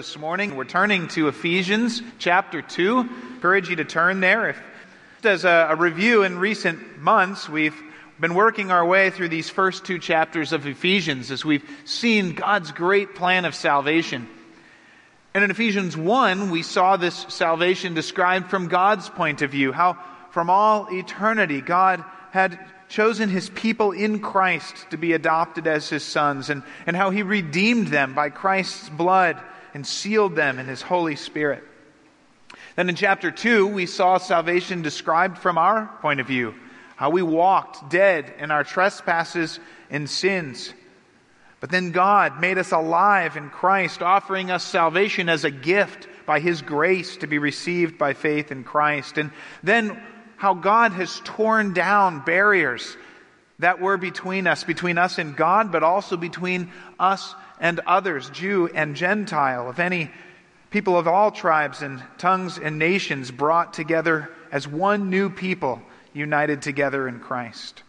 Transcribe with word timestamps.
This 0.00 0.16
morning, 0.16 0.56
we're 0.56 0.64
turning 0.64 1.08
to 1.08 1.28
Ephesians 1.28 2.00
chapter 2.18 2.62
2. 2.62 3.00
encourage 3.34 3.68
you 3.68 3.76
to 3.76 3.84
turn 3.84 4.20
there. 4.20 4.48
If, 4.48 4.62
as 5.24 5.44
a, 5.44 5.66
a 5.68 5.76
review 5.76 6.22
in 6.22 6.38
recent 6.38 6.98
months, 6.98 7.50
we've 7.50 7.78
been 8.18 8.32
working 8.32 8.70
our 8.70 8.82
way 8.82 9.10
through 9.10 9.28
these 9.28 9.50
first 9.50 9.84
two 9.84 9.98
chapters 9.98 10.54
of 10.54 10.66
Ephesians 10.66 11.30
as 11.30 11.44
we've 11.44 11.68
seen 11.84 12.32
God's 12.32 12.72
great 12.72 13.14
plan 13.14 13.44
of 13.44 13.54
salvation. 13.54 14.26
And 15.34 15.44
in 15.44 15.50
Ephesians 15.50 15.98
1, 15.98 16.50
we 16.50 16.62
saw 16.62 16.96
this 16.96 17.26
salvation 17.28 17.92
described 17.92 18.48
from 18.48 18.68
God's 18.68 19.10
point 19.10 19.42
of 19.42 19.50
view, 19.50 19.70
how 19.70 19.98
from 20.30 20.48
all 20.48 20.88
eternity 20.90 21.60
God 21.60 22.02
had 22.30 22.58
chosen 22.88 23.28
his 23.28 23.50
people 23.50 23.92
in 23.92 24.20
Christ 24.20 24.74
to 24.92 24.96
be 24.96 25.12
adopted 25.12 25.66
as 25.66 25.90
his 25.90 26.04
sons, 26.04 26.48
and, 26.48 26.62
and 26.86 26.96
how 26.96 27.10
he 27.10 27.22
redeemed 27.22 27.88
them 27.88 28.14
by 28.14 28.30
Christ's 28.30 28.88
blood 28.88 29.38
and 29.74 29.86
sealed 29.86 30.36
them 30.36 30.58
in 30.58 30.66
his 30.66 30.82
Holy 30.82 31.16
Spirit. 31.16 31.64
Then 32.76 32.88
in 32.88 32.94
chapter 32.94 33.30
2, 33.30 33.66
we 33.66 33.86
saw 33.86 34.18
salvation 34.18 34.82
described 34.82 35.38
from 35.38 35.58
our 35.58 35.86
point 36.00 36.20
of 36.20 36.26
view, 36.26 36.54
how 36.96 37.10
we 37.10 37.22
walked 37.22 37.90
dead 37.90 38.32
in 38.38 38.50
our 38.50 38.64
trespasses 38.64 39.58
and 39.90 40.08
sins. 40.08 40.72
But 41.60 41.70
then 41.70 41.90
God 41.90 42.40
made 42.40 42.58
us 42.58 42.72
alive 42.72 43.36
in 43.36 43.50
Christ, 43.50 44.02
offering 44.02 44.50
us 44.50 44.64
salvation 44.64 45.28
as 45.28 45.44
a 45.44 45.50
gift 45.50 46.08
by 46.26 46.40
His 46.40 46.62
grace 46.62 47.18
to 47.18 47.26
be 47.26 47.38
received 47.38 47.98
by 47.98 48.14
faith 48.14 48.50
in 48.50 48.64
Christ. 48.64 49.18
And 49.18 49.30
then 49.62 50.00
how 50.36 50.54
God 50.54 50.92
has 50.92 51.20
torn 51.24 51.74
down 51.74 52.24
barriers 52.24 52.96
that 53.58 53.78
were 53.78 53.98
between 53.98 54.46
us, 54.46 54.64
between 54.64 54.96
us 54.96 55.18
and 55.18 55.36
God, 55.36 55.70
but 55.70 55.82
also 55.82 56.16
between 56.16 56.72
us 56.98 57.34
and 57.60 57.80
others, 57.80 58.30
Jew 58.30 58.68
and 58.74 58.96
Gentile, 58.96 59.68
of 59.68 59.78
any 59.78 60.10
people 60.70 60.98
of 60.98 61.06
all 61.06 61.30
tribes 61.30 61.82
and 61.82 62.02
tongues 62.18 62.58
and 62.58 62.78
nations 62.78 63.30
brought 63.30 63.74
together 63.74 64.30
as 64.50 64.66
one 64.66 65.10
new 65.10 65.30
people 65.30 65.82
united 66.12 66.62
together 66.62 67.06
in 67.06 67.20
Christ. 67.20 67.82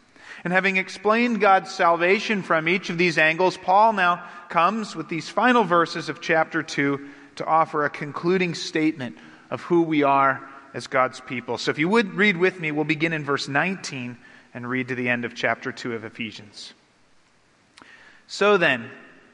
And 0.43 0.51
having 0.51 0.77
explained 0.77 1.39
God's 1.39 1.71
salvation 1.71 2.41
from 2.41 2.67
each 2.67 2.89
of 2.89 2.97
these 2.97 3.17
angles, 3.17 3.57
Paul 3.57 3.93
now 3.93 4.23
comes 4.49 4.95
with 4.95 5.07
these 5.07 5.29
final 5.29 5.63
verses 5.63 6.09
of 6.09 6.21
chapter 6.21 6.63
2 6.63 7.07
to 7.37 7.45
offer 7.45 7.85
a 7.85 7.89
concluding 7.89 8.55
statement 8.55 9.17
of 9.49 9.61
who 9.61 9.83
we 9.83 10.03
are 10.03 10.47
as 10.73 10.87
God's 10.87 11.19
people. 11.19 11.57
So 11.57 11.71
if 11.71 11.79
you 11.79 11.89
would 11.89 12.13
read 12.13 12.37
with 12.37 12.59
me, 12.59 12.71
we'll 12.71 12.85
begin 12.85 13.13
in 13.13 13.23
verse 13.23 13.47
19 13.47 14.17
and 14.53 14.69
read 14.69 14.87
to 14.89 14.95
the 14.95 15.09
end 15.09 15.25
of 15.25 15.35
chapter 15.35 15.71
2 15.71 15.93
of 15.93 16.05
Ephesians. 16.05 16.73
So 18.27 18.57
then, 18.57 18.89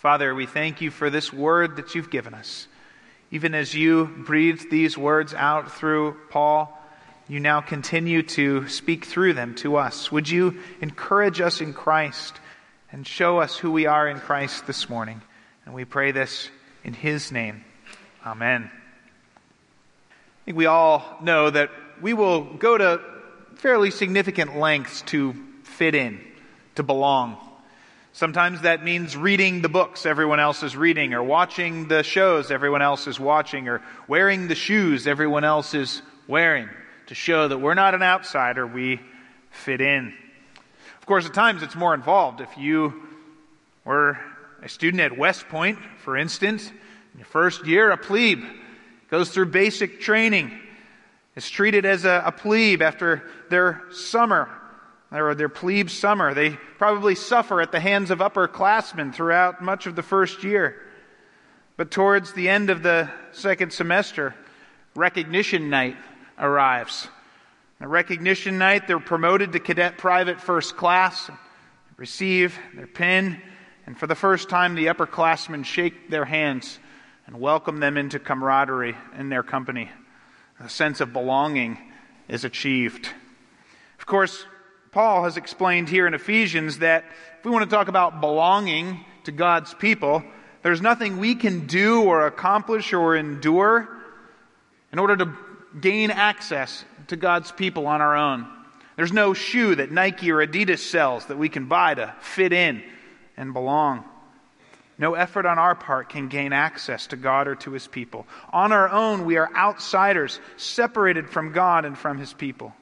Father, 0.00 0.34
we 0.34 0.46
thank 0.46 0.80
you 0.80 0.90
for 0.90 1.10
this 1.10 1.30
word 1.30 1.76
that 1.76 1.94
you've 1.94 2.08
given 2.08 2.32
us. 2.32 2.66
Even 3.30 3.54
as 3.54 3.74
you 3.74 4.06
breathed 4.06 4.70
these 4.70 4.96
words 4.96 5.34
out 5.34 5.72
through 5.72 6.16
Paul, 6.30 6.74
you 7.28 7.38
now 7.38 7.60
continue 7.60 8.22
to 8.22 8.66
speak 8.66 9.04
through 9.04 9.34
them 9.34 9.54
to 9.56 9.76
us. 9.76 10.10
Would 10.10 10.26
you 10.26 10.58
encourage 10.80 11.42
us 11.42 11.60
in 11.60 11.74
Christ 11.74 12.40
and 12.90 13.06
show 13.06 13.40
us 13.40 13.58
who 13.58 13.70
we 13.72 13.84
are 13.84 14.08
in 14.08 14.20
Christ 14.20 14.66
this 14.66 14.88
morning? 14.88 15.20
And 15.66 15.74
we 15.74 15.84
pray 15.84 16.12
this 16.12 16.48
in 16.82 16.94
his 16.94 17.30
name. 17.30 17.62
Amen. 18.24 18.70
I 18.72 20.44
think 20.46 20.56
we 20.56 20.64
all 20.64 21.04
know 21.20 21.50
that 21.50 21.68
we 22.00 22.14
will 22.14 22.54
go 22.54 22.78
to 22.78 23.02
fairly 23.56 23.90
significant 23.90 24.56
lengths 24.56 25.02
to 25.08 25.34
fit 25.62 25.94
in, 25.94 26.22
to 26.76 26.82
belong. 26.82 27.36
Sometimes 28.12 28.62
that 28.62 28.82
means 28.82 29.16
reading 29.16 29.62
the 29.62 29.68
books 29.68 30.04
everyone 30.04 30.40
else 30.40 30.62
is 30.62 30.76
reading, 30.76 31.14
or 31.14 31.22
watching 31.22 31.86
the 31.86 32.02
shows 32.02 32.50
everyone 32.50 32.82
else 32.82 33.06
is 33.06 33.20
watching, 33.20 33.68
or 33.68 33.82
wearing 34.08 34.48
the 34.48 34.56
shoes 34.56 35.06
everyone 35.06 35.44
else 35.44 35.74
is 35.74 36.02
wearing 36.26 36.68
to 37.06 37.14
show 37.14 37.48
that 37.48 37.58
we're 37.58 37.74
not 37.74 37.94
an 37.94 38.02
outsider, 38.02 38.66
we 38.66 39.00
fit 39.50 39.80
in. 39.80 40.14
Of 40.98 41.06
course, 41.06 41.26
at 41.26 41.34
times 41.34 41.62
it's 41.62 41.76
more 41.76 41.94
involved. 41.94 42.40
If 42.40 42.56
you 42.58 43.02
were 43.84 44.18
a 44.62 44.68
student 44.68 45.00
at 45.00 45.16
West 45.16 45.48
Point, 45.48 45.78
for 45.98 46.16
instance, 46.16 46.68
in 46.68 47.18
your 47.18 47.26
first 47.26 47.66
year, 47.66 47.90
a 47.90 47.96
plebe 47.96 48.44
goes 49.08 49.30
through 49.30 49.46
basic 49.46 50.00
training, 50.00 50.56
is 51.36 51.48
treated 51.48 51.84
as 51.84 52.04
a, 52.04 52.22
a 52.26 52.32
plebe 52.32 52.82
after 52.82 53.22
their 53.50 53.82
summer 53.90 54.48
or 55.12 55.34
their 55.34 55.48
plebe 55.48 55.90
summer. 55.90 56.34
They 56.34 56.50
probably 56.78 57.14
suffer 57.14 57.60
at 57.60 57.72
the 57.72 57.80
hands 57.80 58.10
of 58.10 58.20
upperclassmen 58.20 59.14
throughout 59.14 59.62
much 59.62 59.86
of 59.86 59.96
the 59.96 60.02
first 60.02 60.44
year. 60.44 60.80
But 61.76 61.90
towards 61.90 62.32
the 62.32 62.48
end 62.48 62.70
of 62.70 62.82
the 62.82 63.10
second 63.32 63.72
semester, 63.72 64.34
recognition 64.94 65.70
night 65.70 65.96
arrives. 66.38 67.08
Recognition 67.80 68.58
night, 68.58 68.86
they're 68.86 69.00
promoted 69.00 69.52
to 69.52 69.60
cadet 69.60 69.96
private 69.96 70.40
first 70.40 70.76
class, 70.76 71.30
receive 71.96 72.58
their 72.74 72.86
pin, 72.86 73.40
and 73.86 73.98
for 73.98 74.06
the 74.06 74.14
first 74.14 74.50
time, 74.50 74.74
the 74.74 74.86
upperclassmen 74.86 75.64
shake 75.64 76.10
their 76.10 76.26
hands 76.26 76.78
and 77.26 77.40
welcome 77.40 77.80
them 77.80 77.96
into 77.96 78.18
camaraderie 78.18 78.96
in 79.18 79.30
their 79.30 79.42
company. 79.42 79.90
A 80.60 80.68
sense 80.68 81.00
of 81.00 81.14
belonging 81.14 81.78
is 82.28 82.44
achieved. 82.44 83.08
Of 83.98 84.04
course, 84.04 84.44
Paul 84.92 85.24
has 85.24 85.36
explained 85.36 85.88
here 85.88 86.06
in 86.06 86.14
Ephesians 86.14 86.78
that 86.78 87.04
if 87.38 87.44
we 87.44 87.50
want 87.50 87.68
to 87.68 87.74
talk 87.74 87.88
about 87.88 88.20
belonging 88.20 89.04
to 89.24 89.32
God's 89.32 89.72
people, 89.74 90.22
there's 90.62 90.82
nothing 90.82 91.18
we 91.18 91.36
can 91.36 91.66
do 91.66 92.02
or 92.02 92.26
accomplish 92.26 92.92
or 92.92 93.16
endure 93.16 93.88
in 94.92 94.98
order 94.98 95.16
to 95.16 95.32
gain 95.80 96.10
access 96.10 96.84
to 97.06 97.16
God's 97.16 97.52
people 97.52 97.86
on 97.86 98.00
our 98.00 98.16
own. 98.16 98.46
There's 98.96 99.12
no 99.12 99.32
shoe 99.32 99.76
that 99.76 99.92
Nike 99.92 100.32
or 100.32 100.44
Adidas 100.44 100.80
sells 100.80 101.26
that 101.26 101.38
we 101.38 101.48
can 101.48 101.66
buy 101.66 101.94
to 101.94 102.14
fit 102.20 102.52
in 102.52 102.82
and 103.36 103.52
belong. 103.52 104.04
No 104.98 105.14
effort 105.14 105.46
on 105.46 105.58
our 105.58 105.74
part 105.74 106.10
can 106.10 106.28
gain 106.28 106.52
access 106.52 107.06
to 107.06 107.16
God 107.16 107.48
or 107.48 107.54
to 107.56 107.70
His 107.70 107.86
people. 107.86 108.26
On 108.52 108.72
our 108.72 108.90
own, 108.90 109.24
we 109.24 109.38
are 109.38 109.50
outsiders, 109.54 110.38
separated 110.58 111.30
from 111.30 111.52
God 111.52 111.86
and 111.86 111.96
from 111.96 112.18
His 112.18 112.34
people. 112.34 112.74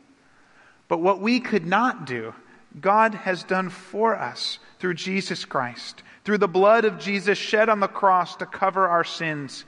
But 0.89 1.01
what 1.01 1.21
we 1.21 1.41
could 1.41 1.67
not 1.67 2.07
do, 2.07 2.35
God 2.81 3.15
has 3.15 3.45
done 3.45 3.69
for 3.69 4.17
us 4.17 4.59
through 4.79 4.95
Jesus 4.95 5.45
Christ, 5.45 6.03
through 6.25 6.39
the 6.39 6.49
blood 6.49 6.85
of 6.85 6.99
Jesus 6.99 7.39
shed 7.39 7.69
on 7.69 7.81
the 7.81 7.89
cross 7.89 8.37
to 8.37 8.47
cover 8.47 8.89
our 8.89 9.05
sins, 9.05 9.65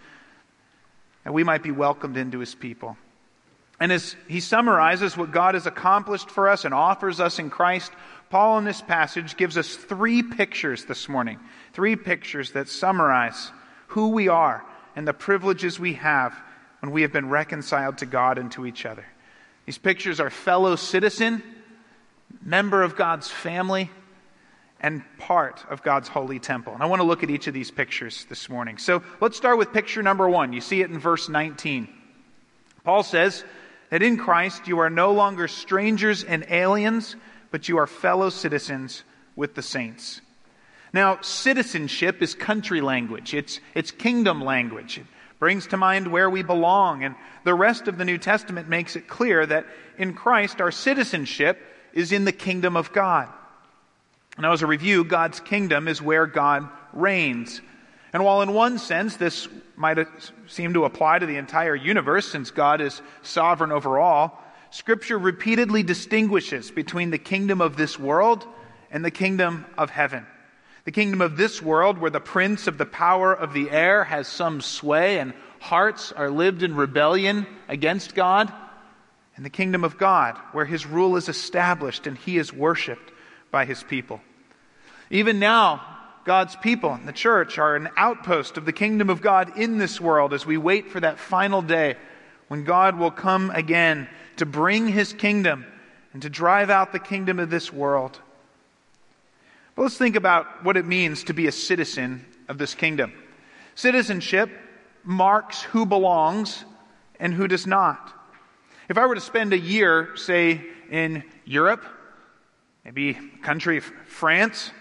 and 1.25 1.35
we 1.35 1.45
might 1.45 1.63
be 1.63 1.71
welcomed 1.71 2.17
into 2.17 2.39
his 2.39 2.55
people. 2.55 2.97
And 3.79 3.91
as 3.91 4.15
he 4.29 4.41
summarizes 4.41 5.17
what 5.17 5.33
God 5.33 5.55
has 5.55 5.67
accomplished 5.67 6.31
for 6.31 6.49
us 6.49 6.67
and 6.67 6.75
offers 6.75 7.19
us 7.19 7.39
in 7.39 7.49
Christ, 7.49 7.93
Paul 8.29 8.59
in 8.59 8.65
this 8.65 8.83
passage 8.83 9.37
gives 9.37 9.57
us 9.57 9.75
three 9.75 10.23
pictures 10.23 10.85
this 10.85 11.09
morning. 11.09 11.39
Three 11.73 11.97
pictures 11.97 12.53
that 12.53 12.69
summarize 12.69 13.51
who 13.89 14.11
we 14.11 14.29
are 14.29 14.65
and 14.97 15.09
the 15.09 15.15
privileges 15.15 15.81
we 15.81 15.95
have 15.95 16.39
when 16.81 16.93
we 16.93 17.03
have 17.03 17.13
been 17.13 17.31
reconciled 17.31 17.99
to 17.99 18.07
God 18.07 18.37
and 18.37 18.53
to 18.53 18.67
each 18.67 18.85
other. 18.85 19.05
These 19.71 19.79
pictures 19.79 20.19
are 20.19 20.31
fellow 20.31 20.75
citizen, 20.75 21.45
member 22.43 22.83
of 22.83 22.97
God's 22.97 23.29
family, 23.31 23.89
and 24.81 25.05
part 25.17 25.65
of 25.71 25.85
God's 25.85 26.09
holy 26.09 26.41
temple. 26.41 26.75
And 26.75 26.83
I 26.83 26.87
want 26.87 26.99
to 26.99 27.07
look 27.07 27.23
at 27.23 27.31
each 27.31 27.47
of 27.47 27.55
these 27.55 27.71
pictures 27.71 28.25
this 28.25 28.49
morning. 28.49 28.79
So 28.79 29.05
let's 29.21 29.37
start 29.37 29.59
with 29.59 29.73
picture 29.73 30.03
number 30.03 30.29
one. 30.29 30.53
You 30.53 30.61
see 30.61 30.81
it 30.83 30.91
in 30.91 30.99
verse 30.99 31.29
19. 31.29 31.89
Paul 32.83 33.05
says 33.05 33.45
that 33.91 34.03
in 34.03 34.17
Christ 34.17 34.67
you 34.67 34.81
are 34.81 34.91
no 34.91 35.13
longer 35.13 35.47
strangers 35.47 36.25
and 36.25 36.45
aliens, 36.49 37.15
but 37.53 37.69
you 37.69 37.77
are 37.79 37.87
fellow 37.87 38.29
citizens 38.29 39.05
with 39.37 39.55
the 39.55 39.63
saints. 39.63 40.21
Now, 40.93 41.21
citizenship 41.21 42.23
is 42.23 42.35
country 42.35 42.81
language. 42.81 43.35
It's, 43.35 43.61
it's 43.77 43.93
kingdom 43.93 44.43
language. 44.43 45.01
Brings 45.41 45.67
to 45.69 45.77
mind 45.77 46.07
where 46.07 46.31
we 46.31 46.43
belong. 46.43 47.03
And 47.03 47.17
the 47.45 47.55
rest 47.55 47.89
of 47.89 47.99
the 47.99 48.05
New 48.05 48.19
Testament 48.19 48.69
makes 48.69 48.95
it 48.95 49.09
clear 49.09 49.45
that 49.45 49.67
in 49.99 50.15
Christ, 50.15 50.61
our 50.61 50.71
citizenship 50.71 51.59
is 51.93 52.13
in 52.13 52.25
the 52.25 52.33
kingdom 52.33 52.77
of 52.77 52.93
God. 52.93 53.29
Now, 54.39 54.53
as 54.53 54.63
a 54.63 54.67
review, 54.67 55.03
God's 55.03 55.41
kingdom 55.41 55.89
is 55.89 56.01
where 56.01 56.27
God 56.27 56.69
reigns. 56.93 57.61
And 58.13 58.25
while 58.25 58.43
in 58.43 58.53
one 58.53 58.79
sense 58.79 59.17
this 59.17 59.49
might 59.77 59.99
seem 60.47 60.75
to 60.75 60.85
apply 60.85 61.19
to 61.19 61.27
the 61.27 61.37
entire 61.37 61.75
universe 61.75 62.31
since 62.31 62.51
God 62.51 62.81
is 62.81 63.01
sovereign 63.23 63.73
over 63.73 63.99
all, 63.99 64.43
Scripture 64.71 65.19
repeatedly 65.19 65.83
distinguishes 65.83 66.71
between 66.71 67.11
the 67.11 67.19
kingdom 67.19 67.61
of 67.61 67.77
this 67.77 67.99
world 67.99 68.47
and 68.91 69.05
the 69.05 69.11
kingdom 69.11 69.67
of 69.77 69.91
heaven. 69.91 70.27
The 70.91 71.03
kingdom 71.03 71.21
of 71.21 71.37
this 71.37 71.63
world, 71.63 71.99
where 71.99 72.11
the 72.11 72.19
prince 72.19 72.67
of 72.67 72.77
the 72.77 72.85
power 72.85 73.33
of 73.33 73.53
the 73.53 73.71
air 73.71 74.03
has 74.03 74.27
some 74.27 74.61
sway 74.61 75.21
and 75.21 75.35
hearts 75.61 76.11
are 76.11 76.33
lived 76.33 76.65
in 76.65 76.75
rebellion 76.75 77.47
against 77.69 78.17
God, 78.17 78.53
and 79.37 79.47
the 79.47 79.51
kingdom 79.51 79.85
of 79.85 79.99
God, 79.99 80.37
where 80.51 80.65
his 80.65 80.87
rule 80.87 81.15
is 81.15 81.29
established 81.29 82.09
and 82.09 82.19
he 82.19 82.39
is 82.39 82.53
worshiped 82.53 83.13
by 83.53 83.67
his 83.67 83.85
people. 83.85 84.21
Even 85.11 85.39
now, 85.39 85.81
God's 86.25 86.57
people 86.57 86.93
and 86.93 87.07
the 87.07 87.13
church 87.13 87.57
are 87.57 87.77
an 87.77 87.91
outpost 87.97 88.57
of 88.57 88.65
the 88.65 88.73
kingdom 88.73 89.11
of 89.11 89.23
God 89.23 89.57
in 89.57 89.79
this 89.79 90.01
world 90.01 90.35
as 90.35 90.45
we 90.45 90.57
wait 90.57 90.91
for 90.91 90.99
that 90.99 91.21
final 91.21 91.63
day 91.63 91.95
when 92.49 92.65
God 92.65 92.99
will 92.99 93.13
come 93.13 93.51
again 93.51 94.09
to 94.39 94.45
bring 94.45 94.89
his 94.89 95.13
kingdom 95.13 95.67
and 96.13 96.23
to 96.23 96.29
drive 96.29 96.69
out 96.69 96.91
the 96.91 96.99
kingdom 96.99 97.39
of 97.39 97.49
this 97.49 97.73
world. 97.73 98.21
But 99.75 99.83
let's 99.83 99.97
think 99.97 100.17
about 100.17 100.65
what 100.65 100.77
it 100.77 100.87
means 100.87 101.25
to 101.25 101.33
be 101.33 101.47
a 101.47 101.53
citizen 101.53 102.25
of 102.49 102.59
this 102.59 102.75
kingdom. 102.75 103.13
Citizenship 103.75 104.51
marks 105.05 105.63
who 105.63 105.87
belongs 105.87 106.65
and 107.19 107.33
who 107.33 107.49
does 107.49 107.67
not. 107.67 108.13
If 108.89 108.99
I 108.99 109.07
were 109.07 109.15
to 109.15 109.21
spend 109.21 109.53
a 109.53 109.59
year, 109.59 110.17
say, 110.17 110.61
in 110.91 111.23
Europe, 111.45 111.85
maybe 112.85 113.15
country 113.43 113.81
France, 113.81 114.73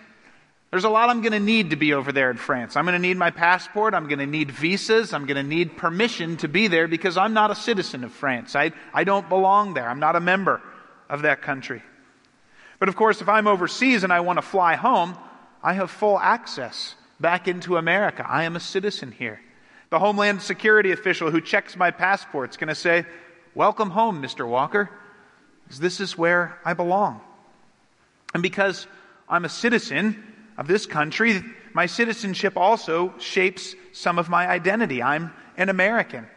there's 0.72 0.84
a 0.84 0.90
lot 0.90 1.10
I'm 1.10 1.22
going 1.22 1.34
to 1.34 1.40
need 1.40 1.72
to 1.72 1.76
be 1.76 1.94
over 1.94 2.12
there 2.12 2.30
in 2.30 2.38
France. 2.38 2.76
I'm 2.76 2.86
going 2.86 2.94
to 2.94 3.08
need 3.08 3.18
my 3.18 3.32
passport. 3.32 3.96
I'm 3.96 4.08
going 4.08 4.20
to 4.20 4.28
need 4.28 4.52
visas. 4.52 5.14
I'm 5.14 5.26
going 5.26 5.38
to 5.38 5.44
need 5.44 5.78
permission 5.78 6.38
to 6.38 6.48
be 6.48 6.68
there 6.68 6.88
because 6.88 7.18
I'm 7.18 7.34
not 7.34 7.50
a 7.50 7.56
citizen 7.56 8.04
of 8.04 8.12
France. 8.12 8.56
I, 8.56 8.72
I 8.94 9.04
don't 9.04 9.28
belong 9.30 9.74
there. 9.74 9.90
I'm 9.90 10.00
not 10.00 10.16
a 10.16 10.20
member 10.20 10.62
of 11.10 11.24
that 11.24 11.42
country. 11.42 11.82
But 12.80 12.90
of 12.90 12.96
course, 12.96 13.22
if 13.22 13.30
I'm 13.30 13.48
overseas 13.48 14.04
and 14.04 14.12
I 14.12 14.22
want 14.22 14.38
to 14.38 14.42
fly 14.42 14.76
home, 14.76 15.18
I 15.62 15.74
have 15.74 15.92
full 15.92 16.18
access 16.18 16.96
back 17.20 17.48
into 17.48 17.78
America. 17.78 18.26
I 18.28 18.44
am 18.44 18.56
a 18.56 18.60
citizen 18.60 19.12
here. 19.12 19.42
The 19.90 20.00
Homeland 20.00 20.42
Security 20.42 20.92
official 20.92 21.32
who 21.32 21.42
checks 21.42 21.76
my 21.76 21.92
passport 21.92 22.52
is 22.52 22.58
going 22.58 22.70
to 22.70 22.76
say, 22.76 23.06
Welcome 23.56 23.90
home, 23.90 24.22
Mr. 24.22 24.48
Walker. 24.48 24.90
This 25.80 26.00
is 26.00 26.18
where 26.18 26.58
I 26.64 26.74
belong. 26.74 27.22
And 28.34 28.42
because 28.42 28.88
I'm 29.28 29.44
a 29.44 29.50
citizen, 29.50 30.24
of 30.60 30.68
this 30.68 30.86
country, 30.86 31.42
my 31.74 31.86
citizenship 31.86 32.58
also 32.58 33.14
shapes 33.18 33.76
some 33.94 34.20
of 34.20 34.28
my 34.28 34.46
identity. 34.46 35.02
I'm 35.02 35.32
an 35.56 35.70
American. 35.70 36.28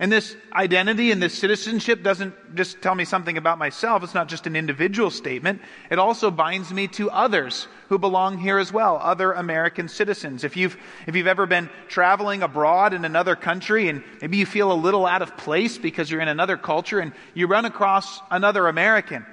And 0.00 0.10
this 0.10 0.34
identity 0.50 1.12
and 1.12 1.22
this 1.22 1.38
citizenship 1.38 2.02
doesn't 2.02 2.56
just 2.56 2.80
tell 2.80 2.94
me 2.94 3.04
something 3.04 3.36
about 3.36 3.58
myself. 3.58 4.02
It's 4.02 4.14
not 4.14 4.28
just 4.28 4.46
an 4.46 4.56
individual 4.56 5.10
statement. 5.10 5.60
It 5.90 5.98
also 5.98 6.30
binds 6.30 6.72
me 6.72 6.88
to 6.88 7.10
others 7.10 7.68
who 7.90 7.98
belong 7.98 8.38
here 8.38 8.58
as 8.58 8.72
well, 8.72 8.98
other 8.98 9.32
American 9.32 9.88
citizens. 9.88 10.42
If 10.42 10.56
you've, 10.56 10.78
if 11.06 11.14
you've 11.14 11.26
ever 11.26 11.44
been 11.44 11.68
traveling 11.88 12.42
abroad 12.42 12.94
in 12.94 13.04
another 13.04 13.36
country 13.36 13.90
and 13.90 14.02
maybe 14.22 14.38
you 14.38 14.46
feel 14.46 14.72
a 14.72 14.74
little 14.74 15.04
out 15.04 15.20
of 15.20 15.36
place 15.36 15.76
because 15.76 16.10
you're 16.10 16.22
in 16.22 16.28
another 16.28 16.56
culture 16.56 16.98
and 16.98 17.12
you 17.34 17.46
run 17.46 17.66
across 17.66 18.22
another 18.30 18.68
American, 18.68 19.26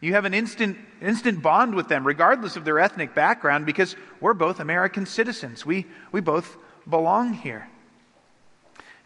you 0.00 0.14
have 0.14 0.24
an 0.24 0.32
instant, 0.32 0.78
instant 1.02 1.42
bond 1.42 1.74
with 1.74 1.88
them, 1.88 2.06
regardless 2.06 2.56
of 2.56 2.64
their 2.64 2.78
ethnic 2.78 3.14
background, 3.14 3.66
because 3.66 3.94
we're 4.22 4.32
both 4.32 4.58
American 4.58 5.04
citizens. 5.04 5.66
We, 5.66 5.84
we 6.12 6.22
both 6.22 6.56
belong 6.88 7.34
here. 7.34 7.68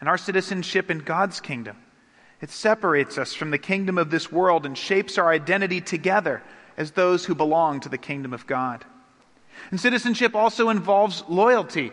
And 0.00 0.09
our 0.09 0.19
citizenship 0.19 0.91
in 0.91 0.99
God's 0.99 1.41
kingdom, 1.41 1.77
it 2.41 2.50
separates 2.50 3.19
us 3.19 3.35
from 3.35 3.50
the 3.50 3.59
kingdom 3.59 3.99
of 3.99 4.11
this 4.11 4.31
world 4.31 4.65
and 4.65 4.79
shapes 4.79 5.19
our 5.19 5.29
identity 5.29 5.81
together 5.81 6.43
as 6.77 6.93
those 6.93 7.25
who 7.25 7.35
belong 7.35 7.81
to 7.81 7.89
the 7.89 7.99
kingdom 7.99 8.33
of 8.33 8.47
God. 8.47 8.85
And 9.71 9.81
citizenship 9.81 10.37
also 10.37 10.69
involves 10.69 11.25
loyalty. 11.29 11.91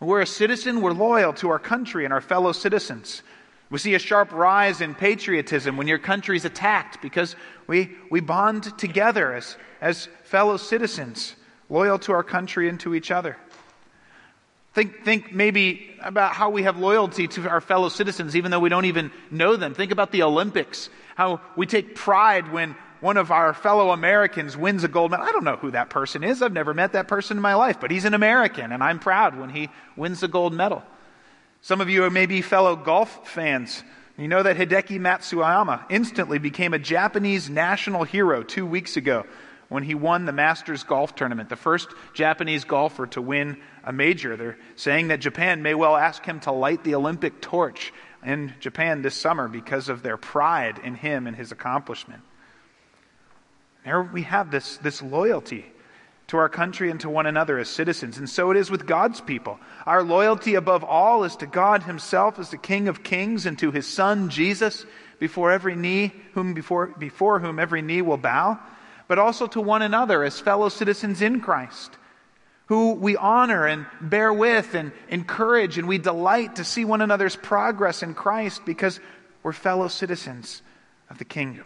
We're 0.00 0.22
a 0.22 0.26
citizen, 0.26 0.80
we're 0.80 0.92
loyal 0.92 1.34
to 1.34 1.50
our 1.50 1.58
country 1.58 2.06
and 2.06 2.14
our 2.14 2.22
fellow 2.22 2.52
citizens. 2.52 3.22
We 3.68 3.78
see 3.78 3.94
a 3.94 4.00
sharp 4.00 4.32
rise 4.32 4.80
in 4.80 4.94
patriotism 4.94 5.76
when 5.76 5.86
your 5.86 5.98
country's 5.98 6.46
attacked 6.46 7.02
because 7.02 7.36
we, 7.66 7.96
we 8.10 8.20
bond 8.20 8.76
together 8.78 9.34
as, 9.34 9.56
as 9.80 10.08
fellow 10.24 10.56
citizens, 10.56 11.36
loyal 11.68 11.98
to 12.00 12.12
our 12.12 12.24
country 12.24 12.68
and 12.68 12.80
to 12.80 12.94
each 12.94 13.10
other. 13.10 13.36
Think, 14.72 15.04
think 15.04 15.32
maybe 15.32 15.96
about 16.00 16.32
how 16.32 16.50
we 16.50 16.62
have 16.62 16.78
loyalty 16.78 17.26
to 17.28 17.48
our 17.48 17.60
fellow 17.60 17.88
citizens, 17.88 18.36
even 18.36 18.50
though 18.50 18.60
we 18.60 18.68
don't 18.68 18.84
even 18.84 19.10
know 19.30 19.56
them. 19.56 19.74
Think 19.74 19.90
about 19.90 20.12
the 20.12 20.22
Olympics, 20.22 20.88
how 21.16 21.40
we 21.56 21.66
take 21.66 21.96
pride 21.96 22.52
when 22.52 22.76
one 23.00 23.16
of 23.16 23.32
our 23.32 23.52
fellow 23.52 23.90
Americans 23.90 24.56
wins 24.56 24.84
a 24.84 24.88
gold 24.88 25.10
medal. 25.10 25.26
I 25.26 25.32
don't 25.32 25.44
know 25.44 25.56
who 25.56 25.72
that 25.72 25.90
person 25.90 26.22
is. 26.22 26.40
I've 26.40 26.52
never 26.52 26.72
met 26.72 26.92
that 26.92 27.08
person 27.08 27.36
in 27.36 27.42
my 27.42 27.54
life, 27.54 27.80
but 27.80 27.90
he's 27.90 28.04
an 28.04 28.14
American, 28.14 28.72
and 28.72 28.82
I'm 28.82 29.00
proud 29.00 29.38
when 29.38 29.50
he 29.50 29.70
wins 29.96 30.22
a 30.22 30.28
gold 30.28 30.52
medal. 30.52 30.82
Some 31.62 31.80
of 31.80 31.90
you 31.90 32.04
are 32.04 32.10
maybe 32.10 32.40
fellow 32.40 32.76
golf 32.76 33.28
fans. 33.28 33.82
You 34.16 34.28
know 34.28 34.42
that 34.42 34.56
Hideki 34.56 35.00
Matsuyama 35.00 35.84
instantly 35.90 36.38
became 36.38 36.74
a 36.74 36.78
Japanese 36.78 37.50
national 37.50 38.04
hero 38.04 38.42
two 38.42 38.66
weeks 38.66 38.96
ago 38.96 39.24
when 39.70 39.82
he 39.82 39.94
won 39.94 40.26
the 40.26 40.32
Masters 40.32 40.82
Golf 40.82 41.14
Tournament, 41.14 41.48
the 41.48 41.56
first 41.56 41.88
Japanese 42.12 42.64
golfer 42.64 43.06
to 43.08 43.22
win 43.22 43.56
a 43.84 43.92
major. 43.92 44.36
They're 44.36 44.58
saying 44.76 45.08
that 45.08 45.20
Japan 45.20 45.62
may 45.62 45.74
well 45.74 45.96
ask 45.96 46.24
him 46.24 46.40
to 46.40 46.52
light 46.52 46.84
the 46.84 46.94
Olympic 46.94 47.40
torch 47.40 47.92
in 48.24 48.54
Japan 48.60 49.02
this 49.02 49.14
summer 49.14 49.48
because 49.48 49.88
of 49.88 50.02
their 50.02 50.16
pride 50.16 50.80
in 50.82 50.94
him 50.94 51.26
and 51.26 51.36
his 51.36 51.52
accomplishment. 51.52 52.22
There 53.84 54.02
we 54.02 54.22
have 54.22 54.50
this, 54.50 54.76
this 54.78 55.00
loyalty 55.00 55.64
to 56.30 56.36
our 56.36 56.48
country 56.48 56.90
and 56.90 57.00
to 57.00 57.10
one 57.10 57.26
another 57.26 57.58
as 57.58 57.68
citizens. 57.68 58.18
And 58.18 58.30
so 58.30 58.52
it 58.52 58.56
is 58.56 58.70
with 58.70 58.86
God's 58.86 59.20
people. 59.20 59.58
Our 59.84 60.04
loyalty 60.04 60.54
above 60.54 60.84
all 60.84 61.24
is 61.24 61.34
to 61.36 61.46
God 61.46 61.82
Himself 61.82 62.38
as 62.38 62.50
the 62.50 62.56
King 62.56 62.86
of 62.86 63.02
Kings 63.02 63.46
and 63.46 63.58
to 63.58 63.72
His 63.72 63.86
Son 63.86 64.30
Jesus 64.30 64.86
before 65.18 65.50
every 65.50 65.74
knee, 65.74 66.12
whom 66.34 66.54
before, 66.54 66.88
before 66.98 67.40
whom 67.40 67.58
every 67.58 67.82
knee 67.82 68.00
will 68.00 68.16
bow, 68.16 68.60
but 69.08 69.18
also 69.18 69.48
to 69.48 69.60
one 69.60 69.82
another 69.82 70.22
as 70.22 70.38
fellow 70.38 70.68
citizens 70.68 71.20
in 71.20 71.40
Christ, 71.40 71.96
who 72.70 72.92
we 72.92 73.16
honor 73.16 73.66
and 73.66 73.84
bear 74.00 74.32
with 74.32 74.76
and 74.76 74.92
encourage, 75.08 75.76
and 75.76 75.88
we 75.88 75.98
delight 75.98 76.54
to 76.54 76.64
see 76.64 76.84
one 76.84 77.00
another's 77.00 77.34
progress 77.34 78.04
in 78.04 78.14
Christ 78.14 78.64
because 78.64 79.00
we're 79.42 79.52
fellow 79.52 79.88
citizens 79.88 80.62
of 81.10 81.18
the 81.18 81.24
kingdom. 81.24 81.64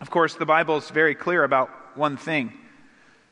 Of 0.00 0.08
course, 0.08 0.36
the 0.36 0.46
Bible 0.46 0.76
is 0.76 0.88
very 0.88 1.16
clear 1.16 1.42
about 1.42 1.68
one 1.96 2.16
thing 2.16 2.52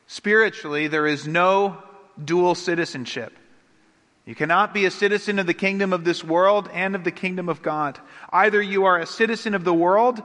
Spiritually, 0.07 0.89
there 0.89 1.07
is 1.07 1.25
no 1.25 1.81
dual 2.21 2.53
citizenship. 2.53 3.31
You 4.25 4.35
cannot 4.35 4.73
be 4.73 4.83
a 4.83 4.91
citizen 4.91 5.39
of 5.39 5.47
the 5.47 5.53
kingdom 5.53 5.93
of 5.93 6.03
this 6.03 6.21
world 6.21 6.69
and 6.73 6.95
of 6.95 7.05
the 7.05 7.11
kingdom 7.11 7.47
of 7.47 7.61
God. 7.61 7.97
Either 8.29 8.61
you 8.61 8.83
are 8.83 8.99
a 8.99 9.05
citizen 9.05 9.55
of 9.55 9.63
the 9.63 9.73
world 9.73 10.21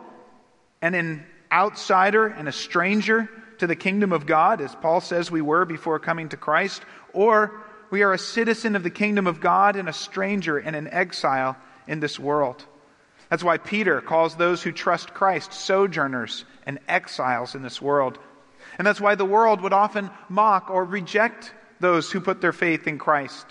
and 0.82 0.96
an 0.96 1.24
outsider 1.52 2.26
and 2.26 2.48
a 2.48 2.52
stranger 2.52 3.30
to 3.58 3.66
the 3.66 3.76
kingdom 3.76 4.12
of 4.12 4.26
God, 4.26 4.60
as 4.60 4.74
Paul 4.74 5.00
says 5.00 5.30
we 5.30 5.40
were 5.40 5.64
before 5.64 5.98
coming 5.98 6.28
to 6.30 6.36
Christ, 6.36 6.82
or 7.12 7.64
we 7.90 8.02
are 8.02 8.12
a 8.12 8.18
citizen 8.18 8.76
of 8.76 8.82
the 8.82 8.90
kingdom 8.90 9.26
of 9.26 9.40
God 9.40 9.76
and 9.76 9.88
a 9.88 9.92
stranger 9.92 10.58
and 10.58 10.74
an 10.74 10.88
exile 10.88 11.56
in 11.86 12.00
this 12.00 12.18
world. 12.18 12.64
That's 13.30 13.44
why 13.44 13.58
Peter 13.58 14.00
calls 14.00 14.36
those 14.36 14.62
who 14.62 14.72
trust 14.72 15.14
Christ 15.14 15.52
sojourners 15.52 16.44
and 16.64 16.78
exiles 16.88 17.54
in 17.54 17.62
this 17.62 17.82
world. 17.82 18.18
And 18.78 18.86
that's 18.86 19.00
why 19.00 19.14
the 19.14 19.24
world 19.24 19.60
would 19.62 19.72
often 19.72 20.10
mock 20.28 20.70
or 20.70 20.84
reject 20.84 21.52
those 21.80 22.10
who 22.10 22.20
put 22.20 22.40
their 22.40 22.52
faith 22.52 22.86
in 22.86 22.98
Christ. 22.98 23.46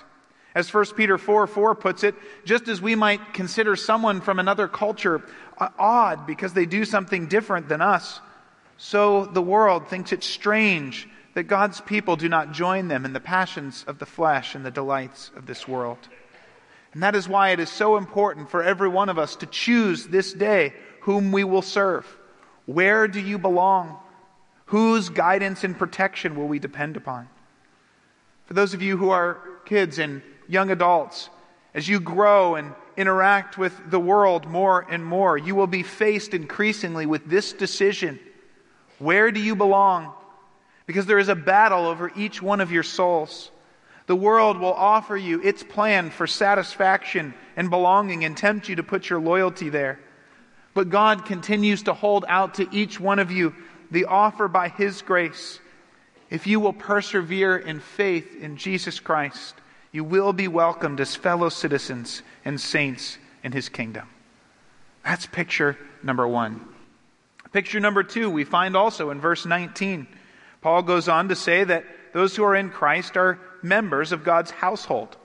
As 0.53 0.73
1 0.73 0.85
Peter 0.95 1.17
4 1.17 1.47
4 1.47 1.75
puts 1.75 2.03
it, 2.03 2.15
just 2.45 2.69
as 2.69 2.81
we 2.81 2.95
might 2.95 3.33
consider 3.33 3.75
someone 3.75 4.21
from 4.21 4.39
another 4.39 4.69
culture 4.69 5.21
uh, 5.57 5.67
odd 5.77 6.25
because 6.25 6.53
they 6.53 6.65
do 6.65 6.85
something 6.85 7.27
different 7.27 7.67
than 7.67 7.81
us, 7.81 8.21
so 8.77 9.25
the 9.25 9.41
world 9.41 9.87
thinks 9.87 10.11
it 10.11 10.23
strange 10.23 11.07
that 11.33 11.43
God's 11.43 11.81
people 11.81 12.15
do 12.15 12.29
not 12.29 12.51
join 12.51 12.87
them 12.87 13.05
in 13.05 13.13
the 13.13 13.19
passions 13.19 13.83
of 13.87 13.99
the 13.99 14.05
flesh 14.05 14.55
and 14.55 14.65
the 14.65 14.71
delights 14.71 15.31
of 15.35 15.45
this 15.45 15.67
world. 15.67 15.97
And 16.93 17.03
that 17.03 17.15
is 17.15 17.27
why 17.27 17.49
it 17.49 17.59
is 17.59 17.69
so 17.69 17.97
important 17.97 18.49
for 18.49 18.63
every 18.63 18.87
one 18.87 19.09
of 19.09 19.19
us 19.19 19.35
to 19.37 19.45
choose 19.45 20.07
this 20.07 20.31
day 20.31 20.73
whom 21.01 21.31
we 21.31 21.43
will 21.43 21.61
serve. 21.61 22.05
Where 22.65 23.07
do 23.07 23.19
you 23.19 23.37
belong? 23.37 23.97
Whose 24.67 25.09
guidance 25.09 25.63
and 25.63 25.77
protection 25.77 26.35
will 26.35 26.47
we 26.47 26.57
depend 26.57 26.97
upon? 26.97 27.27
For 28.45 28.53
those 28.53 28.73
of 28.73 28.81
you 28.81 28.97
who 28.97 29.09
are 29.09 29.39
kids 29.65 29.99
and 29.99 30.21
young 30.47 30.71
adults, 30.71 31.29
as 31.73 31.87
you 31.87 31.99
grow 31.99 32.55
and 32.55 32.73
interact 32.95 33.57
with 33.57 33.73
the 33.91 33.99
world 33.99 34.47
more 34.47 34.85
and 34.89 35.05
more, 35.05 35.37
you 35.37 35.53
will 35.53 35.67
be 35.67 35.83
faced 35.83 36.33
increasingly 36.33 37.05
with 37.05 37.25
this 37.25 37.51
decision 37.51 38.19
Where 38.99 39.31
do 39.31 39.39
you 39.39 39.55
belong? 39.55 40.13
Because 40.85 41.05
there 41.05 41.19
is 41.19 41.29
a 41.29 41.35
battle 41.35 41.85
over 41.85 42.11
each 42.15 42.41
one 42.41 42.61
of 42.61 42.71
your 42.71 42.83
souls. 42.83 43.51
The 44.07 44.15
world 44.15 44.59
will 44.59 44.73
offer 44.73 45.17
you 45.17 45.41
its 45.41 45.63
plan 45.63 46.11
for 46.11 46.27
satisfaction 46.27 47.33
and 47.55 47.69
belonging 47.69 48.23
and 48.23 48.37
tempt 48.37 48.69
you 48.69 48.75
to 48.75 48.83
put 48.83 49.09
your 49.09 49.19
loyalty 49.19 49.69
there. 49.69 49.99
But 50.73 50.89
God 50.89 51.25
continues 51.25 51.83
to 51.83 51.93
hold 51.93 52.25
out 52.27 52.55
to 52.55 52.67
each 52.71 52.99
one 52.99 53.19
of 53.19 53.31
you 53.31 53.55
the 53.89 54.05
offer 54.05 54.47
by 54.47 54.69
His 54.69 55.01
grace. 55.01 55.59
If 56.29 56.47
you 56.47 56.59
will 56.59 56.73
persevere 56.73 57.57
in 57.57 57.79
faith 57.79 58.35
in 58.41 58.57
Jesus 58.57 58.99
Christ, 58.99 59.55
you 59.91 60.03
will 60.03 60.33
be 60.33 60.47
welcomed 60.47 60.99
as 60.99 61.15
fellow 61.15 61.49
citizens 61.49 62.21
and 62.43 62.59
saints 62.59 63.17
in 63.43 63.53
His 63.53 63.69
kingdom. 63.69 64.07
That's 65.03 65.25
picture 65.25 65.77
number 66.03 66.27
one. 66.27 66.74
Picture 67.55 67.79
number 67.79 68.03
two, 68.03 68.29
we 68.29 68.43
find 68.43 68.75
also 68.75 69.11
in 69.11 69.21
verse 69.21 69.45
19. 69.45 70.07
Paul 70.59 70.81
goes 70.81 71.07
on 71.07 71.29
to 71.29 71.37
say 71.37 71.63
that 71.63 71.85
those 72.11 72.35
who 72.35 72.43
are 72.43 72.53
in 72.53 72.69
Christ 72.69 73.15
are 73.15 73.39
members 73.63 74.11
of 74.11 74.25
God's 74.25 74.51
household. 74.51 75.15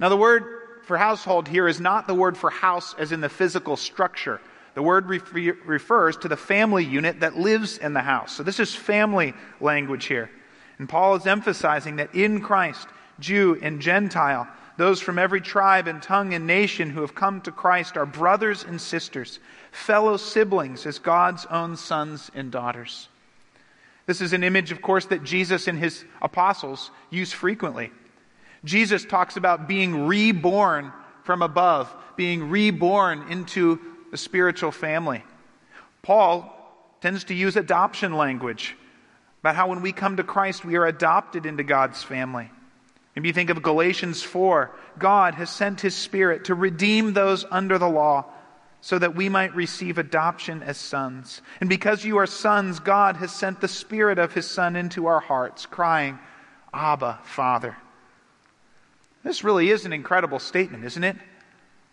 Now, 0.00 0.08
the 0.08 0.16
word 0.16 0.42
for 0.82 0.98
household 0.98 1.46
here 1.46 1.68
is 1.68 1.78
not 1.78 2.08
the 2.08 2.16
word 2.16 2.36
for 2.36 2.50
house 2.50 2.96
as 2.98 3.12
in 3.12 3.20
the 3.20 3.28
physical 3.28 3.76
structure. 3.76 4.40
The 4.74 4.82
word 4.82 5.06
re- 5.06 5.52
refers 5.52 6.16
to 6.16 6.26
the 6.26 6.36
family 6.36 6.84
unit 6.84 7.20
that 7.20 7.36
lives 7.36 7.78
in 7.78 7.92
the 7.92 8.00
house. 8.00 8.32
So, 8.32 8.42
this 8.42 8.58
is 8.58 8.74
family 8.74 9.32
language 9.60 10.06
here. 10.06 10.32
And 10.80 10.88
Paul 10.88 11.14
is 11.14 11.28
emphasizing 11.28 11.94
that 11.96 12.12
in 12.12 12.40
Christ, 12.40 12.88
Jew 13.20 13.56
and 13.62 13.80
Gentile, 13.80 14.48
those 14.78 15.00
from 15.00 15.18
every 15.18 15.40
tribe 15.40 15.88
and 15.88 16.00
tongue 16.00 16.34
and 16.34 16.46
nation 16.46 16.88
who 16.88 17.00
have 17.00 17.14
come 17.14 17.40
to 17.42 17.50
Christ 17.50 17.96
are 17.96 18.06
brothers 18.06 18.62
and 18.62 18.80
sisters, 18.80 19.40
fellow 19.72 20.16
siblings 20.16 20.86
as 20.86 21.00
God's 21.00 21.44
own 21.46 21.76
sons 21.76 22.30
and 22.32 22.52
daughters. 22.52 23.08
This 24.06 24.20
is 24.20 24.32
an 24.32 24.44
image, 24.44 24.70
of 24.70 24.80
course, 24.80 25.06
that 25.06 25.24
Jesus 25.24 25.66
and 25.66 25.76
his 25.76 26.04
apostles 26.22 26.92
use 27.10 27.32
frequently. 27.32 27.90
Jesus 28.64 29.04
talks 29.04 29.36
about 29.36 29.66
being 29.66 30.06
reborn 30.06 30.92
from 31.24 31.42
above, 31.42 31.92
being 32.16 32.48
reborn 32.48 33.30
into 33.30 33.80
the 34.12 34.16
spiritual 34.16 34.70
family. 34.70 35.24
Paul 36.02 36.54
tends 37.00 37.24
to 37.24 37.34
use 37.34 37.56
adoption 37.56 38.12
language 38.12 38.76
about 39.40 39.56
how 39.56 39.68
when 39.68 39.82
we 39.82 39.90
come 39.90 40.18
to 40.18 40.22
Christ, 40.22 40.64
we 40.64 40.76
are 40.76 40.86
adopted 40.86 41.46
into 41.46 41.64
God's 41.64 42.04
family. 42.04 42.48
Maybe 43.18 43.30
you 43.30 43.34
think 43.34 43.50
of 43.50 43.60
Galatians 43.64 44.22
4. 44.22 44.70
God 44.96 45.34
has 45.34 45.50
sent 45.50 45.80
his 45.80 45.96
Spirit 45.96 46.44
to 46.44 46.54
redeem 46.54 47.14
those 47.14 47.44
under 47.50 47.76
the 47.76 47.88
law 47.88 48.26
so 48.80 48.96
that 48.96 49.16
we 49.16 49.28
might 49.28 49.56
receive 49.56 49.98
adoption 49.98 50.62
as 50.62 50.76
sons. 50.76 51.42
And 51.58 51.68
because 51.68 52.04
you 52.04 52.18
are 52.18 52.28
sons, 52.28 52.78
God 52.78 53.16
has 53.16 53.32
sent 53.32 53.60
the 53.60 53.66
Spirit 53.66 54.20
of 54.20 54.34
his 54.34 54.48
Son 54.48 54.76
into 54.76 55.06
our 55.06 55.18
hearts, 55.18 55.66
crying, 55.66 56.20
Abba, 56.72 57.18
Father. 57.24 57.76
This 59.24 59.42
really 59.42 59.68
is 59.68 59.84
an 59.84 59.92
incredible 59.92 60.38
statement, 60.38 60.84
isn't 60.84 61.02
it? 61.02 61.16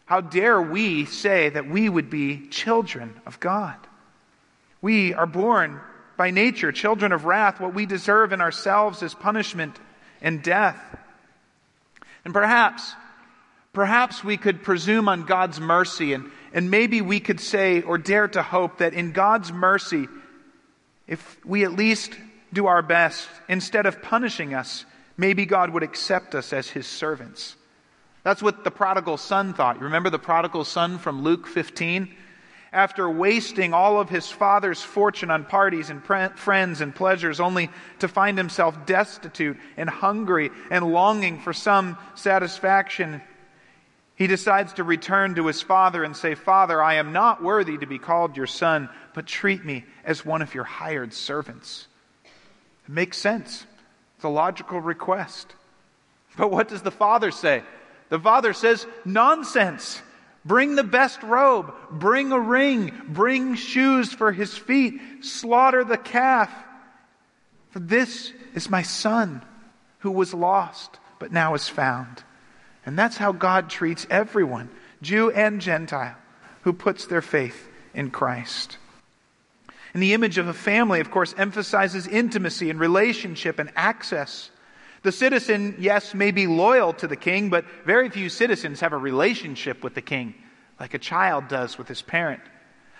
How 0.05 0.21
dare 0.21 0.61
we 0.61 1.05
say 1.05 1.49
that 1.49 1.67
we 1.67 1.89
would 1.89 2.11
be 2.11 2.49
children 2.49 3.19
of 3.25 3.39
God? 3.39 3.77
We 4.79 5.15
are 5.15 5.25
born 5.25 5.81
by 6.17 6.29
nature 6.29 6.71
children 6.71 7.11
of 7.11 7.25
wrath. 7.25 7.59
What 7.59 7.73
we 7.73 7.87
deserve 7.87 8.31
in 8.31 8.41
ourselves 8.41 9.01
is 9.01 9.15
punishment 9.15 9.79
and 10.21 10.43
death. 10.43 10.77
And 12.25 12.33
perhaps, 12.33 12.93
perhaps 13.71 14.23
we 14.23 14.35
could 14.35 14.63
presume 14.63 15.07
on 15.07 15.23
God's 15.23 15.59
mercy, 15.59 16.13
and, 16.13 16.29
and 16.53 16.69
maybe 16.69 17.01
we 17.01 17.19
could 17.19 17.39
say 17.39 17.83
or 17.83 17.97
dare 17.97 18.27
to 18.29 18.41
hope 18.41 18.79
that 18.79 18.93
in 18.93 19.11
God's 19.11 19.53
mercy, 19.53 20.07
if 21.07 21.37
we 21.45 21.63
at 21.63 21.73
least 21.73 22.13
do 22.51 22.65
our 22.65 22.81
best, 22.81 23.27
instead 23.47 23.85
of 23.85 24.01
punishing 24.01 24.53
us, 24.53 24.85
maybe 25.17 25.45
God 25.45 25.69
would 25.69 25.83
accept 25.83 26.35
us 26.35 26.51
as 26.51 26.67
his 26.67 26.87
servants. 26.87 27.55
That's 28.23 28.41
what 28.41 28.63
the 28.63 28.71
prodigal 28.71 29.17
son 29.17 29.53
thought. 29.53 29.77
You 29.77 29.83
remember 29.83 30.09
the 30.09 30.17
prodigal 30.17 30.65
son 30.65 30.97
from 30.97 31.21
Luke 31.21 31.45
15? 31.45 32.11
After 32.75 33.09
wasting 33.09 33.73
all 33.73 34.01
of 34.01 34.09
his 34.09 34.29
father's 34.29 34.81
fortune 34.81 35.31
on 35.31 35.45
parties 35.45 35.89
and 35.89 36.03
friends 36.03 36.81
and 36.81 36.93
pleasures, 36.93 37.39
only 37.39 37.69
to 37.99 38.09
find 38.09 38.37
himself 38.37 38.85
destitute 38.85 39.57
and 39.77 39.89
hungry 39.89 40.51
and 40.69 40.91
longing 40.91 41.39
for 41.39 41.53
some 41.53 41.97
satisfaction, 42.15 43.21
he 44.17 44.27
decides 44.27 44.73
to 44.73 44.83
return 44.83 45.35
to 45.35 45.47
his 45.47 45.61
father 45.61 46.03
and 46.03 46.17
say, 46.17 46.35
Father, 46.35 46.83
I 46.83 46.95
am 46.95 47.13
not 47.13 47.41
worthy 47.41 47.77
to 47.77 47.85
be 47.85 47.97
called 47.97 48.35
your 48.35 48.45
son, 48.45 48.89
but 49.13 49.25
treat 49.25 49.63
me 49.63 49.85
as 50.03 50.25
one 50.25 50.41
of 50.41 50.53
your 50.53 50.65
hired 50.65 51.13
servants. 51.13 51.87
It 52.25 52.91
makes 52.91 53.17
sense. 53.17 53.65
It's 54.17 54.25
a 54.25 54.29
logical 54.29 54.81
request. 54.81 55.55
But 56.35 56.51
what 56.51 56.67
does 56.67 56.81
the 56.81 56.91
father 56.91 57.31
say? 57.31 57.63
The 58.09 58.19
father 58.19 58.51
says, 58.51 58.85
Nonsense. 59.05 60.01
Bring 60.45 60.75
the 60.75 60.83
best 60.83 61.23
robe. 61.23 61.73
Bring 61.91 62.31
a 62.31 62.39
ring. 62.39 62.91
Bring 63.07 63.55
shoes 63.55 64.13
for 64.13 64.31
his 64.31 64.55
feet. 64.55 65.01
Slaughter 65.21 65.83
the 65.83 65.97
calf. 65.97 66.51
For 67.71 67.79
this 67.79 68.31
is 68.53 68.69
my 68.69 68.83
son 68.83 69.41
who 69.99 70.11
was 70.11 70.33
lost, 70.33 70.99
but 71.19 71.31
now 71.31 71.55
is 71.55 71.67
found. 71.67 72.23
And 72.85 72.97
that's 72.97 73.17
how 73.17 73.31
God 73.31 73.69
treats 73.69 74.05
everyone, 74.09 74.69
Jew 75.01 75.31
and 75.31 75.59
Gentile, 75.59 76.15
who 76.61 76.73
puts 76.73 77.07
their 77.07 77.23
faith 77.23 77.67
in 77.95 78.11
Christ. 78.11 78.77
And 79.93 80.03
the 80.03 80.13
image 80.13 80.37
of 80.37 80.47
a 80.47 80.53
family, 80.53 80.99
of 80.99 81.09
course, 81.09 81.33
emphasizes 81.37 82.05
intimacy 82.05 82.69
and 82.69 82.79
relationship 82.79 83.57
and 83.59 83.71
access. 83.75 84.51
The 85.05 85.11
citizen, 85.11 85.75
yes, 85.77 86.15
may 86.15 86.31
be 86.31 86.47
loyal 86.47 86.91
to 86.93 87.07
the 87.07 87.15
king, 87.15 87.51
but 87.51 87.63
very 87.85 88.09
few 88.09 88.27
citizens 88.27 88.79
have 88.79 88.91
a 88.91 88.97
relationship 88.97 89.83
with 89.83 89.93
the 89.93 90.01
king 90.01 90.33
like 90.79 90.95
a 90.95 90.97
child 90.99 91.47
does 91.47 91.77
with 91.77 91.87
his 91.87 92.01
parent. 92.01 92.41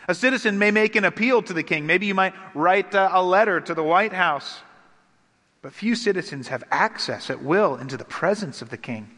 A 0.07 0.13
citizen 0.13 0.59
may 0.59 0.69
make 0.69 0.95
an 0.95 1.03
appeal 1.03 1.41
to 1.41 1.51
the 1.51 1.63
king. 1.63 1.87
Maybe 1.87 2.05
you 2.05 2.13
might 2.13 2.35
write 2.53 2.93
uh, 2.93 3.09
a 3.11 3.23
letter 3.23 3.59
to 3.59 3.73
the 3.73 3.83
White 3.83 4.13
House. 4.13 4.59
But 5.63 5.73
few 5.73 5.95
citizens 5.95 6.49
have 6.49 6.63
access 6.69 7.31
at 7.31 7.41
will 7.41 7.75
into 7.75 7.97
the 7.97 8.05
presence 8.05 8.61
of 8.61 8.69
the 8.69 8.77
king. 8.77 9.09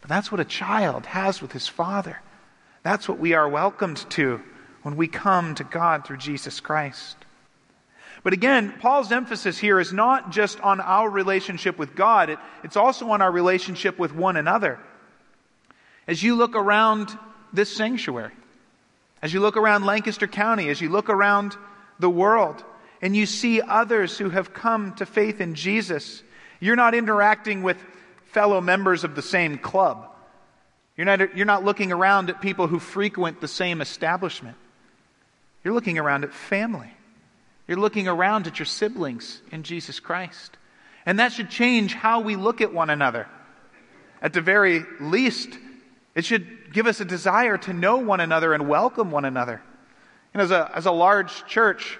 But 0.00 0.08
that's 0.08 0.32
what 0.32 0.40
a 0.40 0.46
child 0.46 1.04
has 1.04 1.42
with 1.42 1.52
his 1.52 1.68
father. 1.68 2.22
That's 2.82 3.10
what 3.10 3.18
we 3.18 3.34
are 3.34 3.46
welcomed 3.46 3.98
to 4.12 4.40
when 4.80 4.96
we 4.96 5.06
come 5.06 5.54
to 5.56 5.64
God 5.64 6.06
through 6.06 6.16
Jesus 6.16 6.60
Christ. 6.60 7.25
But 8.22 8.32
again, 8.32 8.74
Paul's 8.80 9.12
emphasis 9.12 9.58
here 9.58 9.78
is 9.78 9.92
not 9.92 10.30
just 10.30 10.60
on 10.60 10.80
our 10.80 11.08
relationship 11.08 11.78
with 11.78 11.94
God, 11.94 12.30
it, 12.30 12.38
it's 12.64 12.76
also 12.76 13.10
on 13.10 13.22
our 13.22 13.30
relationship 13.30 13.98
with 13.98 14.14
one 14.14 14.36
another. 14.36 14.78
As 16.06 16.22
you 16.22 16.34
look 16.34 16.56
around 16.56 17.16
this 17.52 17.74
sanctuary, 17.74 18.32
as 19.22 19.32
you 19.32 19.40
look 19.40 19.56
around 19.56 19.84
Lancaster 19.84 20.26
County, 20.26 20.68
as 20.68 20.80
you 20.80 20.88
look 20.88 21.08
around 21.08 21.56
the 21.98 22.10
world, 22.10 22.64
and 23.02 23.16
you 23.16 23.26
see 23.26 23.60
others 23.60 24.16
who 24.16 24.30
have 24.30 24.52
come 24.52 24.94
to 24.94 25.06
faith 25.06 25.40
in 25.40 25.54
Jesus, 25.54 26.22
you're 26.60 26.76
not 26.76 26.94
interacting 26.94 27.62
with 27.62 27.76
fellow 28.26 28.60
members 28.60 29.04
of 29.04 29.14
the 29.14 29.22
same 29.22 29.58
club. 29.58 30.10
You're 30.96 31.04
not, 31.04 31.36
you're 31.36 31.46
not 31.46 31.64
looking 31.64 31.92
around 31.92 32.30
at 32.30 32.40
people 32.40 32.66
who 32.66 32.78
frequent 32.78 33.40
the 33.40 33.48
same 33.48 33.80
establishment. 33.80 34.56
You're 35.62 35.74
looking 35.74 35.98
around 35.98 36.24
at 36.24 36.32
family. 36.32 36.90
You're 37.68 37.78
looking 37.78 38.06
around 38.06 38.46
at 38.46 38.58
your 38.58 38.66
siblings 38.66 39.42
in 39.50 39.62
Jesus 39.62 40.00
Christ. 40.00 40.56
And 41.04 41.18
that 41.18 41.32
should 41.32 41.50
change 41.50 41.94
how 41.94 42.20
we 42.20 42.36
look 42.36 42.60
at 42.60 42.72
one 42.72 42.90
another. 42.90 43.26
At 44.22 44.32
the 44.32 44.40
very 44.40 44.84
least, 45.00 45.48
it 46.14 46.24
should 46.24 46.72
give 46.72 46.86
us 46.86 47.00
a 47.00 47.04
desire 47.04 47.58
to 47.58 47.72
know 47.72 47.98
one 47.98 48.20
another 48.20 48.54
and 48.54 48.68
welcome 48.68 49.10
one 49.10 49.24
another. 49.24 49.62
And 50.32 50.42
as 50.42 50.50
a, 50.50 50.70
as 50.74 50.86
a 50.86 50.92
large 50.92 51.46
church, 51.46 51.98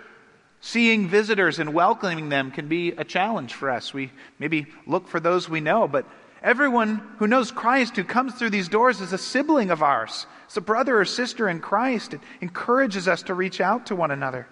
seeing 0.61 1.09
visitors 1.09 1.59
and 1.59 1.75
welcoming 1.75 2.29
them 2.29 2.51
can 2.51 2.69
be 2.69 2.91
a 2.93 3.05
challenge 3.05 3.55
for 3.55 3.71
us. 3.71 3.93
We 3.93 4.11
maybe 4.39 4.67
look 4.87 5.09
for 5.09 5.21
those 5.21 5.49
we 5.49 5.61
know, 5.61 5.87
but 5.87 6.07
everyone 6.43 7.03
who 7.19 7.27
knows 7.27 7.53
Christ 7.53 7.97
who 7.97 8.05
comes 8.05 8.35
through 8.35 8.51
these 8.51 8.69
doors 8.69 9.01
is 9.01 9.13
a 9.13 9.19
sibling 9.19 9.71
of 9.71 9.83
ours. 9.83 10.27
It's 10.47 10.57
a 10.57 10.61
brother 10.61 11.01
or 11.01 11.05
sister 11.05 11.49
in 11.49 11.61
Christ. 11.61 12.15
It 12.15 12.21
encourages 12.41 13.09
us 13.09 13.23
to 13.25 13.35
reach 13.35 13.61
out 13.61 13.87
to 13.87 13.97
one 13.97 14.11
another. 14.11 14.49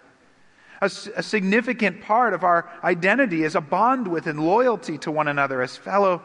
A, 0.84 0.90
a 1.16 1.22
significant 1.22 2.02
part 2.02 2.34
of 2.34 2.44
our 2.44 2.70
identity 2.84 3.42
is 3.42 3.54
a 3.54 3.60
bond 3.62 4.06
with 4.06 4.26
and 4.26 4.38
loyalty 4.38 4.98
to 4.98 5.10
one 5.10 5.28
another 5.28 5.62
as 5.62 5.78
fellow 5.78 6.20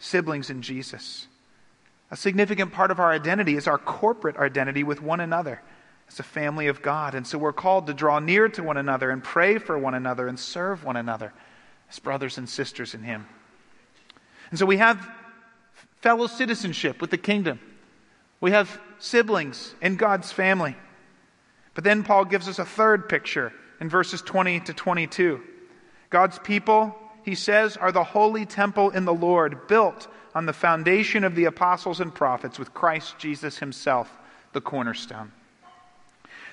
siblings 0.00 0.50
in 0.50 0.60
Jesus. 0.60 1.28
A 2.10 2.16
significant 2.16 2.72
part 2.72 2.90
of 2.90 2.98
our 2.98 3.12
identity 3.12 3.54
is 3.54 3.68
our 3.68 3.78
corporate 3.78 4.36
identity 4.36 4.82
with 4.82 5.00
one 5.00 5.20
another 5.20 5.62
as 6.08 6.18
a 6.18 6.24
family 6.24 6.66
of 6.66 6.82
God. 6.82 7.14
And 7.14 7.24
so 7.24 7.38
we're 7.38 7.52
called 7.52 7.86
to 7.86 7.94
draw 7.94 8.18
near 8.18 8.48
to 8.48 8.62
one 8.64 8.76
another 8.76 9.08
and 9.08 9.22
pray 9.22 9.58
for 9.58 9.78
one 9.78 9.94
another 9.94 10.26
and 10.26 10.36
serve 10.36 10.82
one 10.82 10.96
another 10.96 11.32
as 11.88 12.00
brothers 12.00 12.38
and 12.38 12.48
sisters 12.48 12.94
in 12.94 13.04
Him. 13.04 13.28
And 14.50 14.58
so 14.58 14.66
we 14.66 14.78
have 14.78 15.08
fellow 16.00 16.26
citizenship 16.26 17.00
with 17.00 17.10
the 17.10 17.18
kingdom. 17.18 17.60
We 18.40 18.50
have 18.50 18.80
siblings 18.98 19.76
in 19.80 19.94
God's 19.94 20.32
family. 20.32 20.76
But 21.74 21.84
then 21.84 22.02
Paul 22.02 22.24
gives 22.24 22.48
us 22.48 22.58
a 22.58 22.64
third 22.64 23.08
picture 23.08 23.52
in 23.82 23.88
verses 23.88 24.22
20 24.22 24.60
to 24.60 24.72
22. 24.72 25.40
God's 26.08 26.38
people, 26.38 26.96
he 27.24 27.34
says, 27.34 27.76
are 27.76 27.90
the 27.90 28.04
holy 28.04 28.46
temple 28.46 28.90
in 28.90 29.04
the 29.04 29.12
Lord, 29.12 29.66
built 29.66 30.06
on 30.36 30.46
the 30.46 30.52
foundation 30.52 31.24
of 31.24 31.34
the 31.34 31.46
apostles 31.46 31.98
and 31.98 32.14
prophets, 32.14 32.60
with 32.60 32.72
Christ 32.72 33.18
Jesus 33.18 33.58
himself, 33.58 34.08
the 34.52 34.60
cornerstone. 34.60 35.32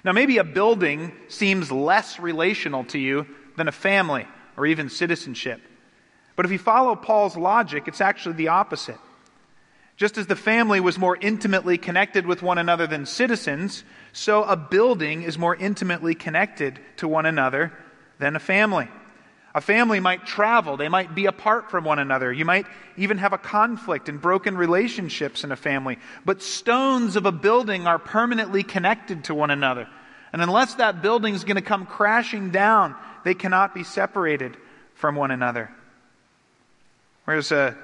Now, 0.04 0.12
maybe 0.12 0.40
a 0.40 0.44
building 0.44 1.12
seems 1.28 1.72
less 1.72 2.20
relational 2.20 2.84
to 2.86 2.98
you 2.98 3.28
than 3.58 3.68
a 3.68 3.72
family 3.72 4.26
or 4.58 4.66
even 4.66 4.90
citizenship. 4.90 5.62
But 6.36 6.48
if 6.48 6.52
you 6.52 6.58
follow 6.58 6.96
Paul's 6.96 7.38
logic, 7.38 7.88
it's 7.88 8.02
actually 8.02 8.38
the 8.38 8.48
opposite. 8.48 8.98
Just 10.00 10.18
as 10.18 10.28
the 10.28 10.36
family 10.38 10.80
was 10.80 10.98
more 10.98 11.18
intimately 11.20 11.78
connected 11.78 12.26
with 12.26 12.42
one 12.42 12.58
another 12.58 12.88
than 12.88 13.06
citizens, 13.06 13.84
so 14.14 14.46
a 14.46 14.56
building 14.56 15.24
is 15.24 15.38
more 15.38 15.54
intimately 15.54 16.16
connected 16.16 16.80
to 16.96 17.08
one 17.10 17.26
another 17.26 17.74
than 18.18 18.38
a 18.38 18.40
family. 18.40 18.88
A 19.54 19.60
family 19.60 20.00
might 20.00 20.26
travel, 20.26 20.78
they 20.78 20.88
might 20.88 21.14
be 21.14 21.26
apart 21.26 21.70
from 21.70 21.84
one 21.84 22.00
another. 22.00 22.32
You 22.32 22.46
might 22.46 22.66
even 22.96 23.18
have 23.18 23.34
a 23.34 23.38
conflict 23.38 24.08
and 24.08 24.22
broken 24.22 24.56
relationships 24.56 25.44
in 25.44 25.52
a 25.52 25.58
family. 25.58 26.00
But 26.24 26.42
stones 26.42 27.18
of 27.18 27.26
a 27.26 27.34
building 27.34 27.86
are 27.86 28.00
permanently 28.00 28.64
connected 28.64 29.26
to 29.26 29.36
one 29.36 29.52
another. 29.52 29.90
And 30.32 30.42
unless 30.42 30.76
that 30.76 31.02
building 31.02 31.36
is 31.36 31.44
going 31.44 31.58
to 31.58 31.62
come 31.62 31.86
crashing 31.86 32.52
down, 32.52 32.96
they 33.26 33.34
cannot 33.34 33.76
be 33.76 33.84
separated 33.84 34.56
from 34.94 35.16
one 35.16 35.32
another. 35.32 35.70
Whereas 37.26 37.52
a 37.52 37.76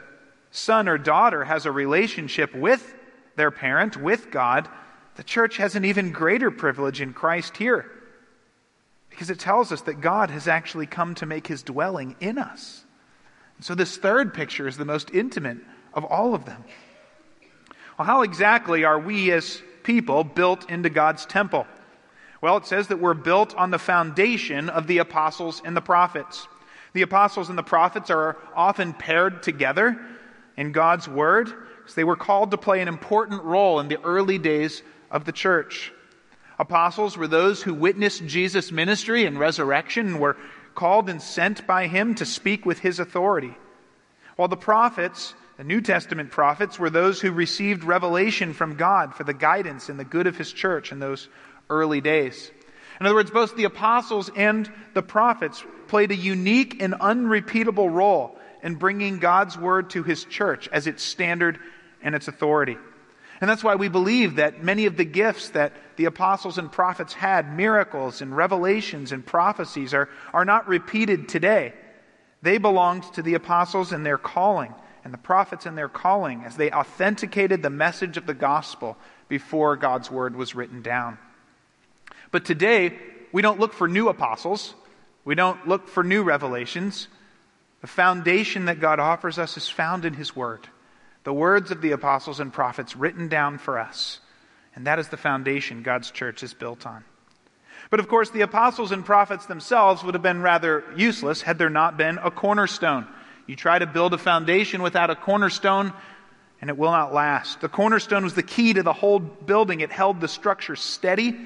son 0.55 0.87
or 0.87 0.97
daughter 0.97 1.43
has 1.43 1.65
a 1.65 1.71
relationship 1.71 2.55
with 2.55 2.93
their 3.35 3.51
parent, 3.51 3.97
with 3.97 4.31
God, 4.31 4.69
the 5.15 5.23
church 5.23 5.57
has 5.57 5.75
an 5.75 5.85
even 5.85 6.11
greater 6.11 6.49
privilege 6.49 7.01
in 7.01 7.13
Christ 7.13 7.57
here. 7.57 7.91
Because 9.09 9.29
it 9.29 9.39
tells 9.39 9.71
us 9.71 9.81
that 9.81 10.01
God 10.01 10.29
has 10.29 10.47
actually 10.47 10.87
come 10.87 11.15
to 11.15 11.25
make 11.25 11.47
his 11.47 11.63
dwelling 11.63 12.15
in 12.19 12.37
us. 12.37 12.83
So, 13.61 13.75
this 13.75 13.95
third 13.95 14.33
picture 14.33 14.67
is 14.67 14.75
the 14.75 14.85
most 14.85 15.11
intimate 15.11 15.57
of 15.93 16.03
all 16.03 16.35
of 16.35 16.45
them. 16.45 16.63
Well, 17.97 18.05
how 18.05 18.23
exactly 18.23 18.83
are 18.83 18.99
we 18.99 19.31
as 19.31 19.61
people 19.83 20.25
built 20.25 20.69
into 20.69 20.89
God's 20.89 21.25
temple? 21.25 21.65
Well, 22.41 22.57
it 22.57 22.65
says 22.65 22.87
that 22.87 22.99
we're 22.99 23.13
built 23.13 23.55
on 23.55 23.71
the 23.71 23.79
foundation 23.79 24.69
of 24.69 24.87
the 24.87 24.97
apostles 24.97 25.61
and 25.63 25.75
the 25.75 25.81
prophets. 25.81 26.47
The 26.91 27.01
apostles 27.01 27.47
and 27.49 27.57
the 27.57 27.63
prophets 27.63 28.09
are 28.09 28.37
often 28.53 28.93
paired 28.93 29.41
together 29.41 29.97
in 30.57 30.71
God's 30.71 31.07
word 31.07 31.51
because 31.77 31.95
they 31.95 32.03
were 32.03 32.15
called 32.15 32.51
to 32.51 32.57
play 32.57 32.81
an 32.81 32.87
important 32.87 33.43
role 33.43 33.79
in 33.79 33.87
the 33.87 34.01
early 34.01 34.37
days 34.37 34.81
of 35.11 35.25
the 35.25 35.31
church. 35.31 35.91
Apostles 36.57 37.17
were 37.17 37.27
those 37.27 37.61
who 37.61 37.73
witnessed 37.73 38.25
Jesus' 38.25 38.71
ministry 38.71 39.25
and 39.25 39.39
resurrection 39.39 40.07
and 40.07 40.19
were 40.19 40.37
called 40.73 41.09
and 41.09 41.21
sent 41.21 41.67
by 41.67 41.87
him 41.87 42.15
to 42.15 42.25
speak 42.25 42.65
with 42.65 42.79
his 42.79 42.99
authority. 42.99 43.55
While 44.35 44.47
the 44.47 44.57
prophets, 44.57 45.33
the 45.57 45.63
New 45.63 45.81
Testament 45.81 46.31
prophets, 46.31 46.79
were 46.79 46.89
those 46.89 47.21
who 47.21 47.31
received 47.31 47.83
revelation 47.83 48.53
from 48.53 48.75
God 48.75 49.15
for 49.15 49.23
the 49.23 49.33
guidance 49.33 49.89
and 49.89 49.99
the 49.99 50.05
good 50.05 50.27
of 50.27 50.37
his 50.37 50.51
church 50.51 50.91
in 50.91 50.99
those 50.99 51.29
early 51.69 52.01
days. 52.01 52.51
In 52.99 53.05
other 53.05 53.15
words, 53.15 53.31
both 53.31 53.55
the 53.55 53.65
apostles 53.65 54.29
and 54.35 54.71
the 54.93 55.01
prophets 55.01 55.63
played 55.87 56.11
a 56.11 56.15
unique 56.15 56.81
and 56.81 56.93
unrepeatable 56.95 57.89
role 57.89 58.37
in 58.65 58.75
bringing 58.75 59.19
God's 59.19 59.55
word 59.55 59.91
to 59.91 60.01
his 60.01 60.25
church 60.25 60.67
as 60.69 60.87
its 60.87 61.03
standard 61.03 61.59
and 62.01 62.15
its 62.15 62.27
authority. 62.27 62.77
And 63.39 63.47
that's 63.47 63.63
why 63.63 63.75
we 63.75 63.89
believe 63.89 64.37
that 64.37 64.63
many 64.63 64.87
of 64.87 64.97
the 64.97 65.05
gifts 65.05 65.49
that 65.49 65.73
the 65.97 66.05
apostles 66.05 66.57
and 66.57 66.71
prophets 66.71 67.13
had, 67.13 67.55
miracles 67.55 68.21
and 68.21 68.35
revelations 68.35 69.11
and 69.11 69.23
prophecies, 69.23 69.93
are, 69.93 70.09
are 70.33 70.45
not 70.45 70.67
repeated 70.67 71.29
today. 71.29 71.73
They 72.41 72.57
belonged 72.57 73.03
to 73.13 73.21
the 73.21 73.35
apostles 73.35 73.91
and 73.91 74.03
their 74.03 74.17
calling, 74.17 74.73
and 75.03 75.13
the 75.13 75.19
prophets 75.19 75.67
and 75.67 75.77
their 75.77 75.89
calling, 75.89 76.43
as 76.43 76.57
they 76.57 76.71
authenticated 76.71 77.61
the 77.61 77.69
message 77.69 78.17
of 78.17 78.25
the 78.25 78.33
gospel 78.33 78.97
before 79.27 79.75
God's 79.75 80.09
word 80.09 80.35
was 80.35 80.55
written 80.55 80.81
down. 80.81 81.19
But 82.31 82.45
today, 82.45 82.97
we 83.31 83.43
don't 83.43 83.59
look 83.59 83.73
for 83.73 83.87
new 83.87 84.09
apostles, 84.09 84.73
we 85.23 85.35
don't 85.35 85.67
look 85.67 85.87
for 85.87 86.03
new 86.03 86.23
revelations. 86.23 87.09
The 87.85 87.91
foundation 87.91 88.65
that 88.65 88.79
God 88.79 88.99
offers 88.99 89.37
us 89.37 89.57
is 89.57 89.69
found 89.69 90.05
in 90.05 90.15
His 90.15 90.35
Word 90.35 90.67
the 91.23 91.31
words 91.31 91.69
of 91.69 91.81
the 91.81 91.91
apostles 91.91 92.39
and 92.39 92.51
prophets 92.51 92.95
written 92.95 93.27
down 93.27 93.59
for 93.59 93.77
us. 93.77 94.19
And 94.73 94.87
that 94.87 94.97
is 94.97 95.09
the 95.09 95.17
foundation 95.17 95.83
God's 95.83 96.09
church 96.09 96.41
is 96.41 96.55
built 96.55 96.87
on. 96.87 97.03
But 97.91 97.99
of 97.99 98.07
course, 98.07 98.31
the 98.31 98.41
apostles 98.41 98.91
and 98.91 99.05
prophets 99.05 99.45
themselves 99.45 100.03
would 100.03 100.15
have 100.15 100.23
been 100.23 100.41
rather 100.41 100.83
useless 100.95 101.43
had 101.43 101.59
there 101.59 101.69
not 101.69 101.95
been 101.95 102.17
a 102.17 102.31
cornerstone. 102.31 103.05
You 103.45 103.55
try 103.55 103.77
to 103.77 103.85
build 103.85 104.15
a 104.15 104.17
foundation 104.17 104.81
without 104.81 105.11
a 105.11 105.15
cornerstone, 105.15 105.93
and 106.61 106.71
it 106.71 106.79
will 106.79 106.89
not 106.89 107.13
last. 107.13 107.61
The 107.61 107.69
cornerstone 107.69 108.23
was 108.23 108.33
the 108.33 108.41
key 108.41 108.73
to 108.73 108.81
the 108.81 108.93
whole 108.93 109.19
building, 109.19 109.81
it 109.81 109.91
held 109.91 110.21
the 110.21 110.27
structure 110.27 110.75
steady. 110.75 111.37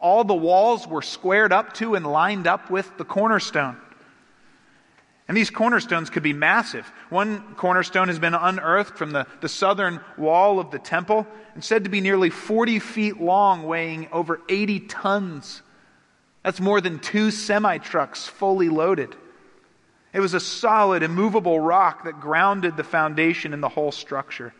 All 0.00 0.24
the 0.24 0.34
walls 0.34 0.88
were 0.88 1.02
squared 1.02 1.52
up 1.52 1.72
to 1.74 1.94
and 1.94 2.04
lined 2.04 2.48
up 2.48 2.68
with 2.68 2.90
the 2.98 3.04
cornerstone. 3.04 3.76
And 5.26 5.36
these 5.36 5.50
cornerstones 5.50 6.10
could 6.10 6.22
be 6.22 6.34
massive. 6.34 6.86
One 7.08 7.54
cornerstone 7.54 8.08
has 8.08 8.18
been 8.18 8.34
unearthed 8.34 8.98
from 8.98 9.12
the, 9.12 9.26
the 9.40 9.48
southern 9.48 10.00
wall 10.18 10.60
of 10.60 10.70
the 10.70 10.78
temple 10.78 11.26
and 11.54 11.64
said 11.64 11.84
to 11.84 11.90
be 11.90 12.02
nearly 12.02 12.28
40 12.28 12.78
feet 12.78 13.20
long, 13.20 13.62
weighing 13.62 14.08
over 14.12 14.42
80 14.48 14.80
tons. 14.80 15.62
That's 16.42 16.60
more 16.60 16.80
than 16.82 16.98
two 16.98 17.30
semi 17.30 17.78
trucks 17.78 18.26
fully 18.26 18.68
loaded. 18.68 19.16
It 20.12 20.20
was 20.20 20.34
a 20.34 20.40
solid, 20.40 21.02
immovable 21.02 21.58
rock 21.58 22.04
that 22.04 22.20
grounded 22.20 22.76
the 22.76 22.84
foundation 22.84 23.52
in 23.52 23.60
the 23.62 23.68
whole 23.68 23.92
structure, 23.92 24.52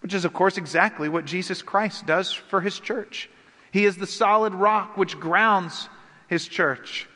which 0.00 0.12
is, 0.12 0.24
of 0.24 0.34
course, 0.34 0.58
exactly 0.58 1.08
what 1.08 1.24
Jesus 1.24 1.62
Christ 1.62 2.04
does 2.04 2.32
for 2.32 2.60
his 2.60 2.78
church. 2.78 3.30
He 3.70 3.84
is 3.86 3.96
the 3.96 4.06
solid 4.06 4.54
rock 4.54 4.96
which 4.96 5.18
grounds 5.18 5.88
his 6.28 6.46
church. 6.46 7.08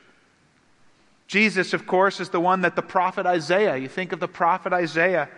Jesus, 1.30 1.74
of 1.74 1.86
course, 1.86 2.18
is 2.18 2.30
the 2.30 2.40
one 2.40 2.62
that 2.62 2.74
the 2.74 2.82
prophet 2.82 3.24
Isaiah, 3.24 3.76
you 3.76 3.86
think 3.86 4.10
of 4.10 4.18
the 4.18 4.26
prophet 4.26 4.72
Isaiah, 4.72 5.28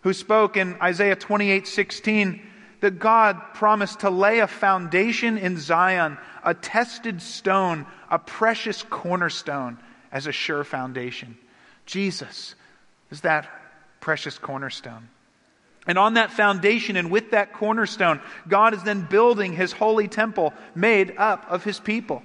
who 0.00 0.12
spoke 0.12 0.56
in 0.56 0.74
Isaiah 0.82 1.14
28 1.14 1.68
16, 1.68 2.42
that 2.80 2.98
God 2.98 3.40
promised 3.54 4.00
to 4.00 4.10
lay 4.10 4.40
a 4.40 4.48
foundation 4.48 5.38
in 5.38 5.60
Zion, 5.60 6.18
a 6.42 6.54
tested 6.54 7.22
stone, 7.22 7.86
a 8.10 8.18
precious 8.18 8.82
cornerstone 8.82 9.78
as 10.10 10.26
a 10.26 10.32
sure 10.32 10.64
foundation. 10.64 11.38
Jesus 11.86 12.56
is 13.12 13.20
that 13.20 13.48
precious 14.00 14.38
cornerstone. 14.38 15.08
And 15.86 15.98
on 15.98 16.14
that 16.14 16.32
foundation 16.32 16.96
and 16.96 17.12
with 17.12 17.30
that 17.30 17.52
cornerstone, 17.52 18.20
God 18.48 18.74
is 18.74 18.82
then 18.82 19.06
building 19.08 19.52
his 19.52 19.70
holy 19.70 20.08
temple 20.08 20.52
made 20.74 21.14
up 21.16 21.46
of 21.48 21.62
his 21.62 21.78
people. 21.78 22.24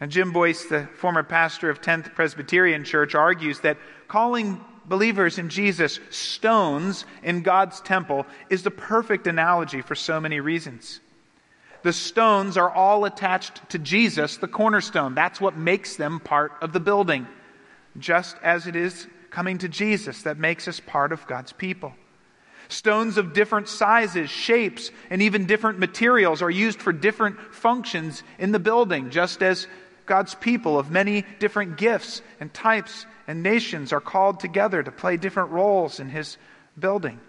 And 0.00 0.10
Jim 0.10 0.32
Boice, 0.32 0.64
the 0.64 0.88
former 0.96 1.22
pastor 1.22 1.70
of 1.70 1.80
10th 1.80 2.14
Presbyterian 2.14 2.84
Church, 2.84 3.14
argues 3.14 3.60
that 3.60 3.78
calling 4.08 4.60
believers 4.86 5.38
in 5.38 5.48
Jesus 5.48 6.00
stones 6.10 7.04
in 7.22 7.42
God's 7.42 7.80
temple 7.80 8.26
is 8.50 8.62
the 8.62 8.70
perfect 8.70 9.26
analogy 9.26 9.80
for 9.80 9.94
so 9.94 10.20
many 10.20 10.40
reasons. 10.40 11.00
The 11.82 11.92
stones 11.92 12.56
are 12.56 12.70
all 12.70 13.04
attached 13.04 13.68
to 13.70 13.78
Jesus, 13.78 14.38
the 14.38 14.48
cornerstone. 14.48 15.14
That's 15.14 15.40
what 15.40 15.56
makes 15.56 15.96
them 15.96 16.18
part 16.18 16.52
of 16.60 16.72
the 16.72 16.80
building, 16.80 17.26
just 17.98 18.36
as 18.42 18.66
it 18.66 18.74
is 18.74 19.06
coming 19.30 19.58
to 19.58 19.68
Jesus 19.68 20.22
that 20.22 20.38
makes 20.38 20.66
us 20.66 20.80
part 20.80 21.12
of 21.12 21.26
God's 21.26 21.52
people. 21.52 21.92
Stones 22.68 23.18
of 23.18 23.34
different 23.34 23.68
sizes, 23.68 24.30
shapes, 24.30 24.90
and 25.10 25.20
even 25.20 25.44
different 25.44 25.78
materials 25.78 26.40
are 26.40 26.50
used 26.50 26.80
for 26.80 26.92
different 26.92 27.38
functions 27.52 28.22
in 28.38 28.52
the 28.52 28.58
building, 28.58 29.10
just 29.10 29.42
as 29.42 29.66
God's 30.06 30.34
people 30.34 30.78
of 30.78 30.90
many 30.90 31.24
different 31.38 31.76
gifts 31.76 32.22
and 32.40 32.52
types 32.52 33.06
and 33.26 33.42
nations 33.42 33.92
are 33.92 34.00
called 34.00 34.40
together 34.40 34.82
to 34.82 34.92
play 34.92 35.16
different 35.16 35.50
roles 35.50 36.00
in 36.00 36.08
his 36.08 36.36
building. 36.78 37.20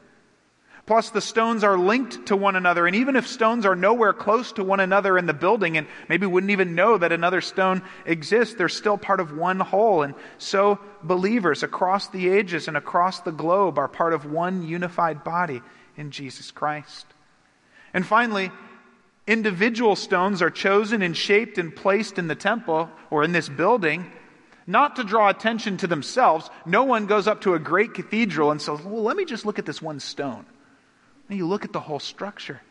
Plus, 0.85 1.09
the 1.09 1.21
stones 1.21 1.63
are 1.63 1.79
linked 1.79 2.27
to 2.27 2.35
one 2.35 2.55
another, 2.55 2.85
and 2.85 2.95
even 2.95 3.15
if 3.15 3.25
stones 3.25 3.65
are 3.65 3.75
nowhere 3.75 4.13
close 4.13 4.51
to 4.51 4.63
one 4.63 4.79
another 4.79 5.17
in 5.17 5.25
the 5.25 5.33
building 5.33 5.77
and 5.77 5.87
maybe 6.07 6.27
wouldn't 6.27 6.51
even 6.51 6.75
know 6.75 6.95
that 6.95 7.11
another 7.11 7.41
stone 7.41 7.81
exists, 8.05 8.53
they're 8.53 8.69
still 8.69 8.97
part 8.97 9.19
of 9.19 9.35
one 9.35 9.59
whole. 9.59 10.03
And 10.03 10.13
so, 10.37 10.79
believers 11.01 11.63
across 11.63 12.09
the 12.09 12.29
ages 12.29 12.67
and 12.67 12.77
across 12.77 13.21
the 13.21 13.31
globe 13.31 13.79
are 13.79 13.87
part 13.87 14.13
of 14.13 14.31
one 14.31 14.67
unified 14.67 15.23
body 15.23 15.63
in 15.97 16.11
Jesus 16.11 16.51
Christ. 16.51 17.07
And 17.91 18.05
finally, 18.05 18.51
individual 19.27 19.95
stones 19.95 20.41
are 20.41 20.49
chosen 20.49 21.01
and 21.01 21.15
shaped 21.15 21.57
and 21.57 21.75
placed 21.75 22.19
in 22.19 22.27
the 22.27 22.35
temple 22.35 22.89
or 23.09 23.23
in 23.23 23.31
this 23.31 23.49
building 23.49 24.11
not 24.67 24.95
to 24.95 25.03
draw 25.03 25.29
attention 25.29 25.77
to 25.77 25.87
themselves. 25.87 26.49
No 26.65 26.83
one 26.83 27.05
goes 27.05 27.27
up 27.27 27.41
to 27.41 27.53
a 27.53 27.59
great 27.59 27.93
cathedral 27.93 28.51
and 28.51 28.61
says, 28.61 28.81
Well, 28.81 29.03
let 29.03 29.17
me 29.17 29.25
just 29.25 29.45
look 29.45 29.59
at 29.59 29.65
this 29.65 29.81
one 29.81 29.99
stone. 29.99 30.45
And 31.29 31.37
you 31.37 31.47
look 31.47 31.65
at 31.65 31.73
the 31.73 31.79
whole 31.79 31.99
structure. 31.99 32.61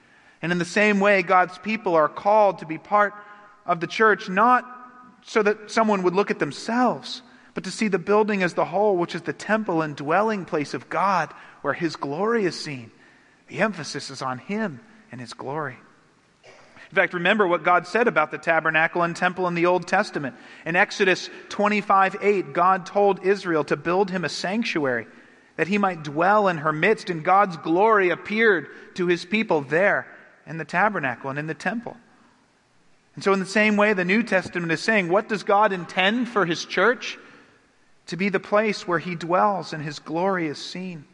And 0.43 0.53
in 0.53 0.59
the 0.59 0.65
same 0.65 1.01
way, 1.01 1.23
God's 1.23 1.57
people 1.59 1.95
are 1.95 2.09
called 2.09 2.59
to 2.59 2.67
be 2.67 2.79
part 2.79 3.15
of 3.65 3.81
the 3.81 3.87
church, 3.87 4.29
not 4.29 4.65
so 5.23 5.43
that 5.43 5.71
someone 5.71 6.03
would 6.03 6.15
look 6.15 6.31
at 6.31 6.39
themselves, 6.39 7.23
but 7.55 7.65
to 7.65 7.71
see 7.71 7.89
the 7.89 7.99
building 7.99 8.43
as 8.43 8.55
the 8.55 8.65
whole, 8.65 8.97
which 8.97 9.15
is 9.15 9.23
the 9.23 9.33
temple 9.33 9.81
and 9.81 9.97
dwelling 9.97 10.45
place 10.45 10.75
of 10.75 10.91
God, 10.91 11.33
where 11.63 11.73
His 11.73 11.97
glory 11.97 12.45
is 12.45 12.61
seen. 12.61 12.91
The 13.49 13.61
emphasis 13.61 14.11
is 14.11 14.21
on 14.21 14.39
Him 14.39 14.81
and 15.11 15.21
His 15.21 15.33
glory. 15.33 15.79
In 16.95 17.03
fact, 17.03 17.15
remember 17.15 17.45
what 17.45 17.65
God 17.65 17.89
said 17.89 18.07
about 18.07 18.31
the 18.31 18.39
tabernacle 18.39 19.03
and 19.03 19.17
temple 19.17 19.49
in 19.49 19.55
the 19.55 19.67
Old 19.67 19.89
Testament. 19.89 20.37
In 20.65 20.77
Exodus 20.77 21.29
25 21.49 22.19
8, 22.23 22.53
God 22.53 22.87
told 22.87 23.27
Israel 23.27 23.65
to 23.65 23.77
build 23.77 24.13
him 24.13 24.25
a 24.25 24.29
sanctuary 24.29 25.09
that 25.57 25.67
he 25.67 25.77
might 25.77 26.05
dwell 26.05 26.47
in 26.47 26.59
her 26.59 26.73
midst, 26.73 27.11
and 27.11 27.25
God's 27.25 27.57
glory 27.57 28.11
appeared 28.11 28.69
to 28.95 29.09
his 29.09 29.25
people 29.25 29.63
there 29.63 30.07
in 30.47 30.57
the 30.57 30.65
tabernacle 30.65 31.31
and 31.31 31.39
in 31.41 31.49
the 31.49 31.53
temple. 31.53 31.97
And 33.17 33.25
so, 33.25 33.33
in 33.33 33.41
the 33.41 33.45
same 33.45 33.77
way, 33.77 33.93
the 33.93 34.05
New 34.05 34.23
Testament 34.23 34.71
is 34.71 34.81
saying, 34.81 35.09
what 35.09 35.29
does 35.29 35.43
God 35.43 35.73
intend 35.73 36.29
for 36.29 36.47
his 36.47 36.65
church? 36.65 37.19
To 38.07 38.17
be 38.17 38.29
the 38.29 38.39
place 38.39 38.87
where 38.87 39.01
he 39.01 39.17
dwells 39.17 39.73
and 39.73 39.83
his 39.83 39.99
glory 39.99 40.47
is 40.47 40.65
seen. 40.65 41.07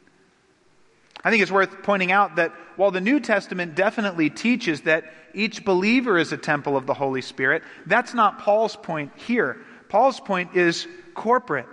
I 1.23 1.31
think 1.31 1.43
it's 1.43 1.53
worth 1.53 1.83
pointing 1.83 2.13
out 2.13 2.37
that 2.37 2.53
while 2.77 2.91
the 2.91 3.01
New 3.01 3.21
Testament 3.21 3.75
definitely 3.75 4.31
teaches 4.31 4.83
that 4.83 5.05
each 5.35 5.65
believer 5.65 6.19
is 6.19 6.33
a 6.33 6.37
temple 6.37 6.77
of 6.77 6.87
the 6.87 6.95
Holy 6.95 7.21
Spirit, 7.21 7.63
that's 7.87 8.15
not 8.15 8.39
Paul's 8.39 8.77
point 8.77 9.13
here. 9.17 9.59
Paul's 9.89 10.21
point 10.21 10.57
is 10.57 10.87
corporate. 11.15 11.67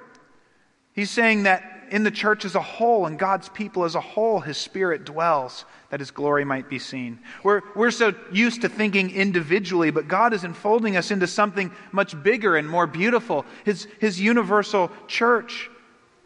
He's 0.94 1.12
saying 1.12 1.44
that 1.44 1.64
in 1.90 2.04
the 2.04 2.12
church 2.12 2.44
as 2.44 2.56
a 2.56 2.62
whole 2.62 3.06
and 3.06 3.18
God's 3.18 3.48
people 3.50 3.86
as 3.86 3.96
a 3.96 4.02
whole, 4.02 4.42
His 4.42 4.58
Spirit 4.58 5.06
dwells 5.06 5.64
that 5.90 6.02
His 6.02 6.12
glory 6.12 6.44
might 6.44 6.70
be 6.70 6.80
seen. 6.80 7.20
We're, 7.44 7.62
we're 7.76 7.92
so 7.92 8.14
used 8.32 8.62
to 8.62 8.70
thinking 8.70 9.12
individually, 9.12 9.92
but 9.92 10.10
God 10.10 10.34
is 10.34 10.44
enfolding 10.44 10.98
us 10.98 11.12
into 11.12 11.28
something 11.28 11.72
much 11.94 12.22
bigger 12.22 12.58
and 12.58 12.68
more 12.68 12.88
beautiful 12.88 13.46
His, 13.64 13.88
his 14.00 14.20
universal 14.20 14.92
church 15.08 15.70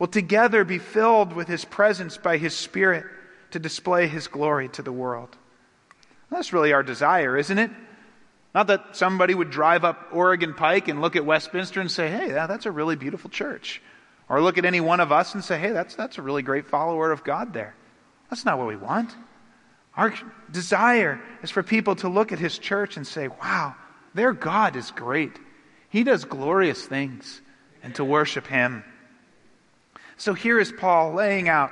will 0.01 0.07
together 0.07 0.63
be 0.63 0.79
filled 0.79 1.31
with 1.31 1.47
His 1.47 1.63
presence 1.63 2.17
by 2.17 2.37
His 2.37 2.55
Spirit 2.55 3.05
to 3.51 3.59
display 3.59 4.07
His 4.07 4.27
glory 4.27 4.67
to 4.69 4.81
the 4.81 4.91
world. 4.91 5.37
That's 6.31 6.53
really 6.53 6.73
our 6.73 6.81
desire, 6.81 7.37
isn't 7.37 7.59
it? 7.59 7.69
Not 8.55 8.65
that 8.65 8.95
somebody 8.95 9.35
would 9.35 9.51
drive 9.51 9.85
up 9.85 10.07
Oregon 10.11 10.55
Pike 10.55 10.87
and 10.87 11.01
look 11.01 11.15
at 11.15 11.23
Westminster 11.23 11.81
and 11.81 11.91
say, 11.91 12.09
hey, 12.09 12.29
that's 12.29 12.65
a 12.65 12.71
really 12.71 12.95
beautiful 12.95 13.29
church. 13.29 13.79
Or 14.27 14.41
look 14.41 14.57
at 14.57 14.65
any 14.65 14.81
one 14.81 15.01
of 15.01 15.11
us 15.11 15.35
and 15.35 15.43
say, 15.43 15.59
hey, 15.59 15.69
that's, 15.69 15.93
that's 15.93 16.17
a 16.17 16.23
really 16.23 16.41
great 16.41 16.65
follower 16.65 17.11
of 17.11 17.23
God 17.23 17.53
there. 17.53 17.75
That's 18.31 18.43
not 18.43 18.57
what 18.57 18.69
we 18.69 18.77
want. 18.77 19.15
Our 19.95 20.15
desire 20.49 21.21
is 21.43 21.51
for 21.51 21.61
people 21.61 21.95
to 21.97 22.09
look 22.09 22.31
at 22.31 22.39
his 22.39 22.57
church 22.57 22.97
and 22.97 23.05
say, 23.05 23.27
wow, 23.27 23.75
their 24.15 24.33
God 24.33 24.75
is 24.75 24.89
great. 24.89 25.37
He 25.89 26.03
does 26.03 26.25
glorious 26.25 26.83
things, 26.83 27.39
and 27.83 27.93
to 27.95 28.03
worship 28.03 28.47
him. 28.47 28.83
So 30.21 30.35
here 30.35 30.59
is 30.59 30.71
Paul 30.71 31.13
laying 31.13 31.49
out 31.49 31.71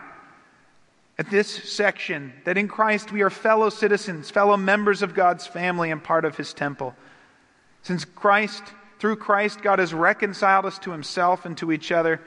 at 1.20 1.30
this 1.30 1.48
section 1.72 2.34
that 2.46 2.58
in 2.58 2.68
Christ 2.68 3.12
we 3.12 3.22
are 3.22 3.30
fellow 3.30 3.70
citizens, 3.70 4.32
fellow 4.32 4.58
members 4.58 5.04
of 5.04 5.14
God's 5.14 5.46
family, 5.46 5.92
and 5.92 6.04
part 6.04 6.26
of 6.26 6.36
his 6.36 6.52
temple. 6.52 6.96
Since 7.84 8.06
Christ, 8.06 8.64
through 8.98 9.18
Christ, 9.18 9.62
God 9.62 9.78
has 9.78 9.94
reconciled 9.94 10.66
us 10.66 10.80
to 10.80 10.90
himself 10.90 11.46
and 11.46 11.56
to 11.60 11.72
each 11.72 11.92
other 11.92 12.22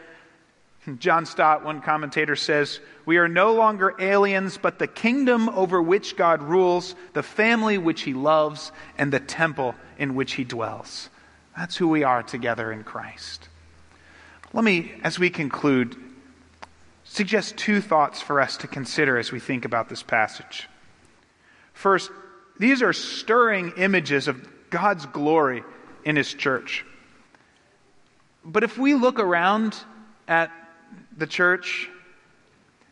John 0.98 1.26
Stott, 1.26 1.64
one 1.64 1.80
commentator, 1.80 2.36
says, 2.36 2.78
We 3.04 3.16
are 3.16 3.28
no 3.28 3.54
longer 3.54 3.94
aliens, 3.98 4.58
but 4.62 4.78
the 4.78 4.86
kingdom 4.86 5.48
over 5.48 5.82
which 5.82 6.16
God 6.16 6.40
rules, 6.40 6.94
the 7.14 7.24
family 7.24 7.78
which 7.78 8.02
he 8.02 8.14
loves, 8.14 8.70
and 8.96 9.12
the 9.12 9.20
temple 9.20 9.74
in 9.98 10.14
which 10.14 10.34
he 10.34 10.44
dwells. 10.44 11.08
That's 11.56 11.76
who 11.76 11.88
we 11.88 12.04
are 12.04 12.22
together 12.22 12.70
in 12.70 12.84
Christ. 12.84 13.48
Let 14.52 14.64
me, 14.64 14.92
as 15.02 15.18
we 15.18 15.30
conclude, 15.30 15.96
suggest 17.12 17.58
two 17.58 17.82
thoughts 17.82 18.22
for 18.22 18.40
us 18.40 18.56
to 18.56 18.66
consider 18.66 19.18
as 19.18 19.30
we 19.30 19.38
think 19.38 19.66
about 19.66 19.90
this 19.90 20.02
passage. 20.02 20.66
First, 21.74 22.10
these 22.58 22.80
are 22.80 22.94
stirring 22.94 23.74
images 23.76 24.28
of 24.28 24.48
God's 24.70 25.04
glory 25.04 25.62
in 26.06 26.16
his 26.16 26.32
church. 26.32 26.86
But 28.42 28.64
if 28.64 28.78
we 28.78 28.94
look 28.94 29.18
around 29.18 29.76
at 30.26 30.50
the 31.14 31.26
church, 31.26 31.90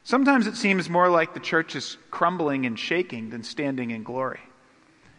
sometimes 0.04 0.46
it 0.46 0.56
seems 0.56 0.90
more 0.90 1.08
like 1.08 1.32
the 1.32 1.40
church 1.40 1.74
is 1.74 1.96
crumbling 2.10 2.66
and 2.66 2.78
shaking 2.78 3.30
than 3.30 3.42
standing 3.42 3.90
in 3.90 4.02
glory. 4.02 4.40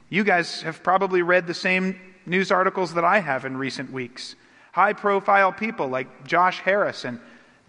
You 0.09 0.23
guys 0.23 0.61
have 0.61 0.83
probably 0.83 1.23
read 1.23 1.47
the 1.47 1.55
same 1.55 1.99
news 2.27 2.51
articles 2.51 2.93
that 2.93 3.03
I 3.03 3.19
have 3.19 3.45
in 3.45 3.57
recent 3.57 3.91
weeks. 3.91 4.35
High 4.73 4.93
profile 4.93 5.51
people 5.51 5.87
like 5.87 6.27
Josh 6.27 6.59
Harris 6.59 7.03
and 7.03 7.19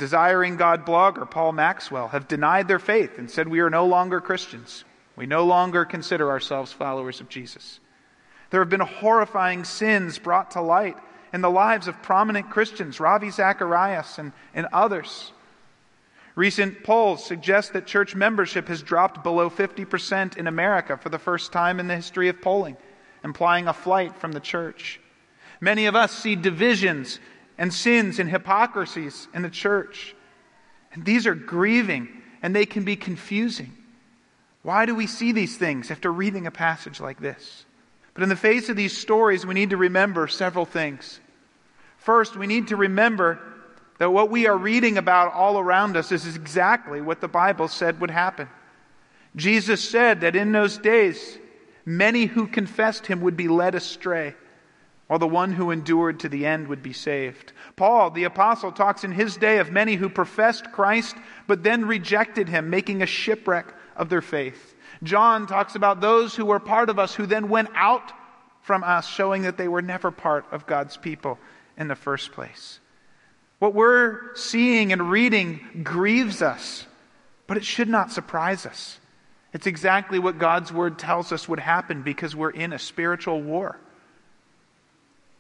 Desiring 0.03 0.57
God 0.57 0.85
blogger 0.85 1.31
Paul 1.31 1.53
Maxwell 1.53 2.09
have 2.09 2.27
denied 2.27 2.67
their 2.67 2.81
faith 2.81 3.19
and 3.19 3.31
said 3.31 3.47
we 3.47 3.61
are 3.61 3.71
no 3.71 3.87
longer 3.87 4.21
Christians. 4.21 4.83
We 5.15 5.27
no 5.27 5.45
longer 5.45 5.85
consider 5.85 6.29
ourselves 6.29 6.73
followers 6.73 7.21
of 7.21 7.29
Jesus. 7.29 7.79
There 8.51 8.61
have 8.61 8.69
been 8.69 8.81
horrifying 8.81 9.62
sins 9.62 10.19
brought 10.19 10.51
to 10.51 10.61
light 10.61 10.97
in 11.33 11.41
the 11.41 11.49
lives 11.49 11.87
of 11.87 12.03
prominent 12.03 12.51
Christians, 12.51 12.99
Ravi 12.99 13.31
Zacharias 13.31 14.19
and, 14.19 14.33
and 14.55 14.67
others. 14.73 15.31
Recent 16.35 16.83
polls 16.83 17.25
suggest 17.25 17.73
that 17.75 17.87
church 17.87 18.17
membership 18.17 18.67
has 18.67 18.83
dropped 18.83 19.23
below 19.23 19.49
50% 19.49 20.37
in 20.37 20.49
America 20.49 20.97
for 20.97 21.11
the 21.11 21.19
first 21.21 21.53
time 21.53 21.79
in 21.79 21.87
the 21.87 21.95
history 21.95 22.29
of 22.29 22.43
polling, 22.43 22.77
implying 23.23 23.69
a 23.69 23.73
flight 23.73 24.17
from 24.17 24.33
the 24.33 24.41
church. 24.41 24.99
Many 25.61 25.87
of 25.87 25.95
us 25.95 26.11
see 26.11 26.35
divisions 26.35 27.21
and 27.62 27.72
sins 27.72 28.18
and 28.18 28.29
hypocrisies 28.29 29.29
in 29.33 29.42
the 29.42 29.48
church. 29.48 30.16
And 30.92 31.05
these 31.05 31.29
are 31.29 31.35
grieving 31.37 32.09
and 32.42 32.57
they 32.57 32.66
can 32.66 32.83
be 32.83 32.96
confusing. 32.96 33.72
Why 34.62 34.85
do 34.85 34.96
we 34.96 35.07
see 35.07 35.31
these 35.31 35.57
things 35.57 35.92
after 35.92 36.12
reading 36.12 36.48
a 36.48 36.51
passage 36.51 37.01
like 37.01 37.20
this? 37.20 37.64
But 38.14 38.25
in 38.25 38.29
the 38.29 38.35
face 38.35 38.68
of 38.68 38.75
these 38.75 38.98
stories, 38.98 39.46
we 39.46 39.55
need 39.55 39.70
to 39.70 39.77
remember 39.77 40.27
several 40.27 40.64
things. 40.64 41.20
First, 41.98 42.37
we 42.37 42.48
need 42.48 42.66
to 42.68 42.77
remember 42.77 43.38
that 43.98 44.11
what 44.11 44.29
we 44.29 44.48
are 44.48 44.59
reading 44.59 44.98
about 44.98 45.33
all 45.33 45.57
around 45.57 45.96
us 45.96 46.11
is 46.11 46.35
exactly 46.35 47.01
what 47.01 47.20
the 47.20 47.29
Bible 47.29 47.68
said 47.68 48.01
would 48.01 48.11
happen. 48.11 48.48
Jesus 49.37 49.88
said 49.88 50.22
that 50.22 50.35
in 50.35 50.51
those 50.51 50.79
days, 50.79 51.38
many 51.85 52.27
who 52.27 52.48
confessed 52.48 53.07
him 53.07 53.20
would 53.20 53.37
be 53.37 53.46
led 53.46 53.77
astray, 53.77 54.35
while 55.12 55.18
the 55.18 55.29
one 55.29 55.53
who 55.53 55.70
endured 55.70 56.20
to 56.20 56.29
the 56.31 56.46
end 56.46 56.68
would 56.68 56.83
be 56.83 56.94
saved. 56.94 57.53
Paul, 57.77 58.12
the 58.12 58.25
apostle, 58.25 58.72
talks 58.72 59.05
in 59.05 59.12
his 59.12 59.37
day 59.37 59.59
of 59.59 59.70
many 59.70 59.94
who 59.94 60.09
professed 60.09 60.72
Christ, 60.72 61.14
but 61.46 61.62
then 61.62 61.85
rejected 61.85 62.48
him, 62.48 62.70
making 62.70 63.03
a 63.03 63.07
shipwreck 63.07 63.75
of 63.94 64.09
their 64.09 64.22
faith. 64.22 64.75
John 65.03 65.46
talks 65.46 65.75
about 65.75 66.01
those 66.01 66.35
who 66.35 66.46
were 66.46 66.59
part 66.59 66.88
of 66.88 66.98
us 66.98 67.14
who 67.14 67.27
then 67.27 67.51
went 67.51 67.68
out 67.75 68.11
from 68.62 68.83
us, 68.83 69.07
showing 69.07 69.42
that 69.42 69.59
they 69.59 69.68
were 69.68 69.83
never 69.83 70.11
part 70.11 70.46
of 70.51 70.66
God's 70.66 70.96
people 70.96 71.38
in 71.77 71.88
the 71.88 71.94
first 71.94 72.33
place. 72.33 72.81
What 73.59 73.75
we're 73.75 74.35
seeing 74.35 74.94
and 74.94 75.11
reading 75.11 75.83
grieves 75.83 76.40
us, 76.40 76.87
but 77.46 77.59
it 77.59 77.66
should 77.66 77.90
not 77.90 78.12
surprise 78.12 78.64
us. 78.64 78.98
It's 79.53 79.66
exactly 79.66 80.18
what 80.18 80.38
God's 80.38 80.72
word 80.72 80.98
tells 80.98 81.33
us 81.33 81.46
would 81.51 81.61
happen 81.61 82.01
because 82.01 82.35
we're 82.35 82.48
in 82.48 82.72
a 82.72 82.79
spiritual 82.79 83.42
war. 83.42 83.79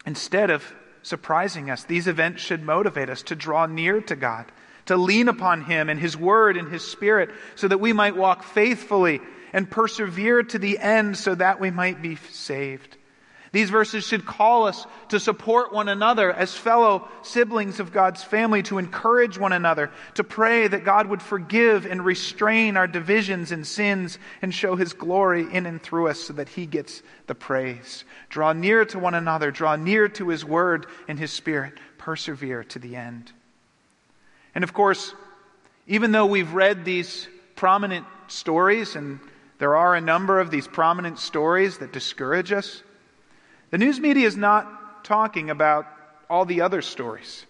Instead 0.04 0.50
of 0.50 0.74
surprising 1.02 1.70
us, 1.70 1.84
these 1.84 2.08
events 2.08 2.42
should 2.42 2.62
motivate 2.62 3.08
us 3.08 3.22
to 3.22 3.36
draw 3.36 3.66
near 3.66 4.00
to 4.00 4.16
God, 4.16 4.46
to 4.86 4.96
lean 4.96 5.28
upon 5.28 5.62
Him 5.62 5.88
and 5.88 5.98
His 5.98 6.16
Word 6.16 6.56
and 6.56 6.70
His 6.70 6.86
Spirit, 6.86 7.30
so 7.54 7.68
that 7.68 7.78
we 7.78 7.92
might 7.92 8.16
walk 8.16 8.42
faithfully 8.42 9.20
and 9.52 9.70
persevere 9.70 10.42
to 10.42 10.58
the 10.58 10.78
end 10.78 11.16
so 11.16 11.34
that 11.34 11.60
we 11.60 11.70
might 11.70 12.02
be 12.02 12.16
saved. 12.16 12.96
These 13.52 13.68
verses 13.68 14.06
should 14.06 14.24
call 14.24 14.66
us 14.66 14.86
to 15.08 15.20
support 15.20 15.74
one 15.74 15.90
another 15.90 16.32
as 16.32 16.56
fellow 16.56 17.06
siblings 17.20 17.80
of 17.80 17.92
God's 17.92 18.24
family, 18.24 18.62
to 18.64 18.78
encourage 18.78 19.36
one 19.36 19.52
another, 19.52 19.90
to 20.14 20.24
pray 20.24 20.66
that 20.66 20.84
God 20.84 21.06
would 21.08 21.20
forgive 21.20 21.84
and 21.84 22.02
restrain 22.02 22.78
our 22.78 22.86
divisions 22.86 23.52
and 23.52 23.66
sins 23.66 24.18
and 24.40 24.54
show 24.54 24.74
his 24.74 24.94
glory 24.94 25.46
in 25.52 25.66
and 25.66 25.82
through 25.82 26.08
us 26.08 26.18
so 26.18 26.32
that 26.32 26.48
he 26.48 26.64
gets 26.64 27.02
the 27.26 27.34
praise. 27.34 28.04
Draw 28.30 28.54
near 28.54 28.86
to 28.86 28.98
one 28.98 29.14
another, 29.14 29.50
draw 29.50 29.76
near 29.76 30.08
to 30.08 30.30
his 30.30 30.46
word 30.46 30.86
and 31.06 31.18
his 31.18 31.30
spirit, 31.30 31.74
persevere 31.98 32.64
to 32.64 32.78
the 32.78 32.96
end. 32.96 33.32
And 34.54 34.64
of 34.64 34.72
course, 34.72 35.14
even 35.86 36.12
though 36.12 36.26
we've 36.26 36.54
read 36.54 36.86
these 36.86 37.28
prominent 37.54 38.06
stories, 38.28 38.96
and 38.96 39.20
there 39.58 39.76
are 39.76 39.94
a 39.94 40.00
number 40.00 40.40
of 40.40 40.50
these 40.50 40.66
prominent 40.66 41.18
stories 41.18 41.78
that 41.78 41.92
discourage 41.92 42.50
us, 42.50 42.82
the 43.72 43.78
news 43.78 43.98
media 43.98 44.26
is 44.26 44.36
not 44.36 45.02
talking 45.02 45.50
about 45.50 45.86
all 46.30 46.44
the 46.44 46.60
other 46.60 46.82
stories. 46.82 47.44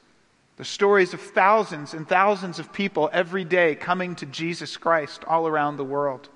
The 0.56 0.64
stories 0.64 1.12
of 1.12 1.20
thousands 1.20 1.94
and 1.94 2.08
thousands 2.08 2.58
of 2.58 2.72
people 2.72 3.10
every 3.12 3.44
day 3.44 3.74
coming 3.74 4.14
to 4.16 4.26
Jesus 4.26 4.76
Christ 4.76 5.24
all 5.26 5.48
around 5.48 5.76
the 5.76 5.84
world. 5.84 6.28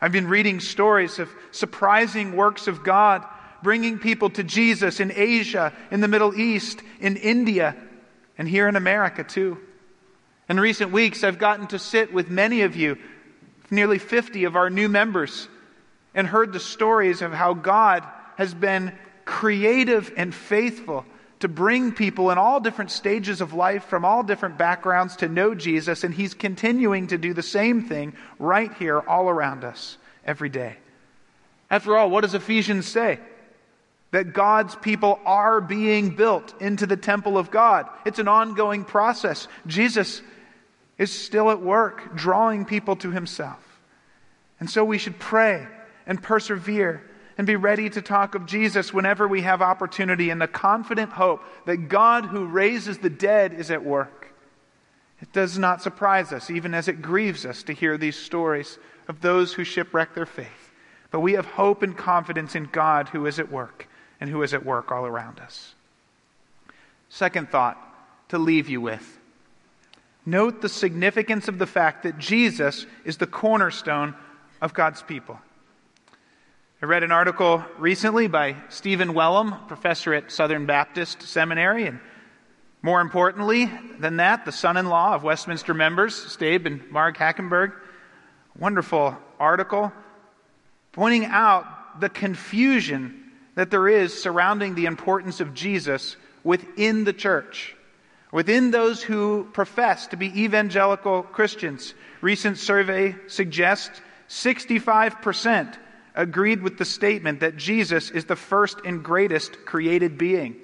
I've 0.00 0.12
been 0.12 0.28
reading 0.28 0.60
stories 0.60 1.18
of 1.18 1.30
surprising 1.50 2.36
works 2.36 2.68
of 2.68 2.82
God 2.82 3.24
bringing 3.62 3.98
people 3.98 4.30
to 4.30 4.42
Jesus 4.42 4.98
in 4.98 5.12
Asia, 5.14 5.74
in 5.90 6.00
the 6.00 6.08
Middle 6.08 6.34
East, 6.34 6.80
in 6.98 7.16
India, 7.16 7.76
and 8.38 8.48
here 8.48 8.66
in 8.66 8.76
America 8.76 9.24
too. 9.24 9.58
In 10.48 10.58
recent 10.58 10.90
weeks, 10.90 11.22
I've 11.22 11.38
gotten 11.38 11.66
to 11.66 11.78
sit 11.78 12.14
with 12.14 12.30
many 12.30 12.62
of 12.62 12.76
you, 12.76 12.96
nearly 13.70 13.98
50 13.98 14.44
of 14.44 14.56
our 14.56 14.70
new 14.70 14.88
members, 14.88 15.48
and 16.14 16.26
heard 16.26 16.52
the 16.52 16.60
stories 16.60 17.20
of 17.20 17.32
how 17.32 17.52
God 17.52 18.06
has 18.36 18.54
been 18.54 18.92
creative 19.24 20.12
and 20.16 20.34
faithful 20.34 21.04
to 21.40 21.48
bring 21.48 21.92
people 21.92 22.30
in 22.30 22.38
all 22.38 22.60
different 22.60 22.90
stages 22.90 23.40
of 23.40 23.52
life 23.52 23.84
from 23.84 24.04
all 24.04 24.22
different 24.22 24.56
backgrounds 24.56 25.16
to 25.16 25.28
know 25.28 25.54
Jesus, 25.54 26.02
and 26.04 26.14
He's 26.14 26.32
continuing 26.32 27.08
to 27.08 27.18
do 27.18 27.34
the 27.34 27.42
same 27.42 27.82
thing 27.82 28.14
right 28.38 28.72
here, 28.74 29.00
all 29.00 29.28
around 29.28 29.64
us, 29.64 29.98
every 30.24 30.48
day. 30.48 30.76
After 31.70 31.96
all, 31.96 32.08
what 32.08 32.22
does 32.22 32.34
Ephesians 32.34 32.86
say? 32.86 33.18
That 34.12 34.32
God's 34.32 34.76
people 34.76 35.20
are 35.26 35.60
being 35.60 36.10
built 36.10 36.54
into 36.60 36.86
the 36.86 36.96
temple 36.96 37.36
of 37.36 37.50
God. 37.50 37.86
It's 38.06 38.18
an 38.18 38.28
ongoing 38.28 38.84
process. 38.84 39.46
Jesus 39.66 40.22
is 40.96 41.12
still 41.12 41.50
at 41.50 41.60
work, 41.60 42.16
drawing 42.16 42.64
people 42.64 42.96
to 42.96 43.10
Himself. 43.10 43.62
And 44.58 44.70
so 44.70 44.84
we 44.84 44.96
should 44.96 45.18
pray 45.18 45.66
and 46.06 46.22
persevere 46.22 47.02
and 47.38 47.46
be 47.46 47.56
ready 47.56 47.90
to 47.90 48.00
talk 48.00 48.34
of 48.34 48.46
Jesus 48.46 48.94
whenever 48.94 49.28
we 49.28 49.42
have 49.42 49.60
opportunity 49.60 50.30
in 50.30 50.38
the 50.38 50.48
confident 50.48 51.12
hope 51.12 51.42
that 51.66 51.88
God 51.88 52.26
who 52.26 52.46
raises 52.46 52.98
the 52.98 53.10
dead 53.10 53.52
is 53.52 53.70
at 53.70 53.84
work. 53.84 54.34
It 55.20 55.32
does 55.32 55.58
not 55.58 55.82
surprise 55.82 56.32
us, 56.32 56.50
even 56.50 56.74
as 56.74 56.88
it 56.88 57.02
grieves 57.02 57.44
us, 57.46 57.62
to 57.64 57.72
hear 57.72 57.96
these 57.96 58.16
stories 58.16 58.78
of 59.08 59.20
those 59.20 59.52
who 59.52 59.64
shipwreck 59.64 60.14
their 60.14 60.26
faith. 60.26 60.72
But 61.10 61.20
we 61.20 61.34
have 61.34 61.46
hope 61.46 61.82
and 61.82 61.96
confidence 61.96 62.54
in 62.54 62.64
God 62.64 63.08
who 63.08 63.26
is 63.26 63.38
at 63.38 63.50
work 63.50 63.88
and 64.20 64.28
who 64.28 64.42
is 64.42 64.52
at 64.52 64.64
work 64.64 64.90
all 64.90 65.06
around 65.06 65.40
us. 65.40 65.74
Second 67.08 67.50
thought 67.50 67.78
to 68.28 68.38
leave 68.38 68.68
you 68.68 68.80
with. 68.80 69.18
Note 70.24 70.60
the 70.60 70.68
significance 70.68 71.48
of 71.48 71.58
the 71.58 71.66
fact 71.66 72.02
that 72.02 72.18
Jesus 72.18 72.84
is 73.04 73.16
the 73.16 73.26
cornerstone 73.26 74.14
of 74.60 74.74
God's 74.74 75.02
people. 75.02 75.38
I 76.82 76.84
read 76.84 77.02
an 77.02 77.10
article 77.10 77.64
recently 77.78 78.26
by 78.26 78.54
Stephen 78.68 79.14
Wellum, 79.14 79.66
professor 79.66 80.12
at 80.12 80.30
Southern 80.30 80.66
Baptist 80.66 81.22
Seminary, 81.22 81.86
and 81.86 82.00
more 82.82 83.00
importantly 83.00 83.72
than 83.98 84.18
that, 84.18 84.44
the 84.44 84.52
son 84.52 84.76
in 84.76 84.90
law 84.90 85.14
of 85.14 85.22
Westminster 85.22 85.72
members, 85.72 86.14
Stabe 86.14 86.66
and 86.66 86.90
Marg 86.90 87.16
Hackenberg. 87.16 87.72
Wonderful 88.58 89.16
article 89.40 89.90
pointing 90.92 91.24
out 91.24 91.98
the 91.98 92.10
confusion 92.10 93.32
that 93.54 93.70
there 93.70 93.88
is 93.88 94.12
surrounding 94.12 94.74
the 94.74 94.84
importance 94.84 95.40
of 95.40 95.54
Jesus 95.54 96.18
within 96.44 97.04
the 97.04 97.14
church, 97.14 97.74
within 98.32 98.70
those 98.70 99.02
who 99.02 99.48
profess 99.54 100.08
to 100.08 100.18
be 100.18 100.42
evangelical 100.42 101.22
Christians. 101.22 101.94
Recent 102.20 102.58
survey 102.58 103.16
suggests 103.28 103.98
65% 104.28 105.78
agreed 106.16 106.62
with 106.62 106.78
the 106.78 106.84
statement 106.84 107.40
that 107.40 107.56
Jesus 107.56 108.10
is 108.10 108.24
the 108.24 108.36
first 108.36 108.80
and 108.84 109.04
greatest 109.04 109.64
created 109.66 110.16
being. 110.18 110.56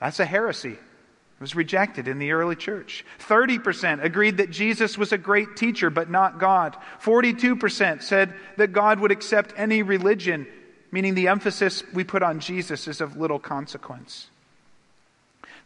That's 0.00 0.20
a 0.20 0.24
heresy. 0.24 0.72
It 0.72 1.40
was 1.40 1.54
rejected 1.54 2.08
in 2.08 2.18
the 2.18 2.32
early 2.32 2.56
church. 2.56 3.04
30% 3.28 4.02
agreed 4.02 4.38
that 4.38 4.50
Jesus 4.50 4.96
was 4.96 5.12
a 5.12 5.18
great 5.18 5.56
teacher, 5.56 5.90
but 5.90 6.10
not 6.10 6.38
God. 6.38 6.76
42% 7.02 8.02
said 8.02 8.34
that 8.56 8.72
God 8.72 9.00
would 9.00 9.10
accept 9.10 9.52
any 9.56 9.82
religion, 9.82 10.46
meaning 10.90 11.14
the 11.14 11.28
emphasis 11.28 11.82
we 11.92 12.04
put 12.04 12.22
on 12.22 12.40
Jesus 12.40 12.88
is 12.88 13.00
of 13.00 13.16
little 13.16 13.38
consequence. 13.38 14.28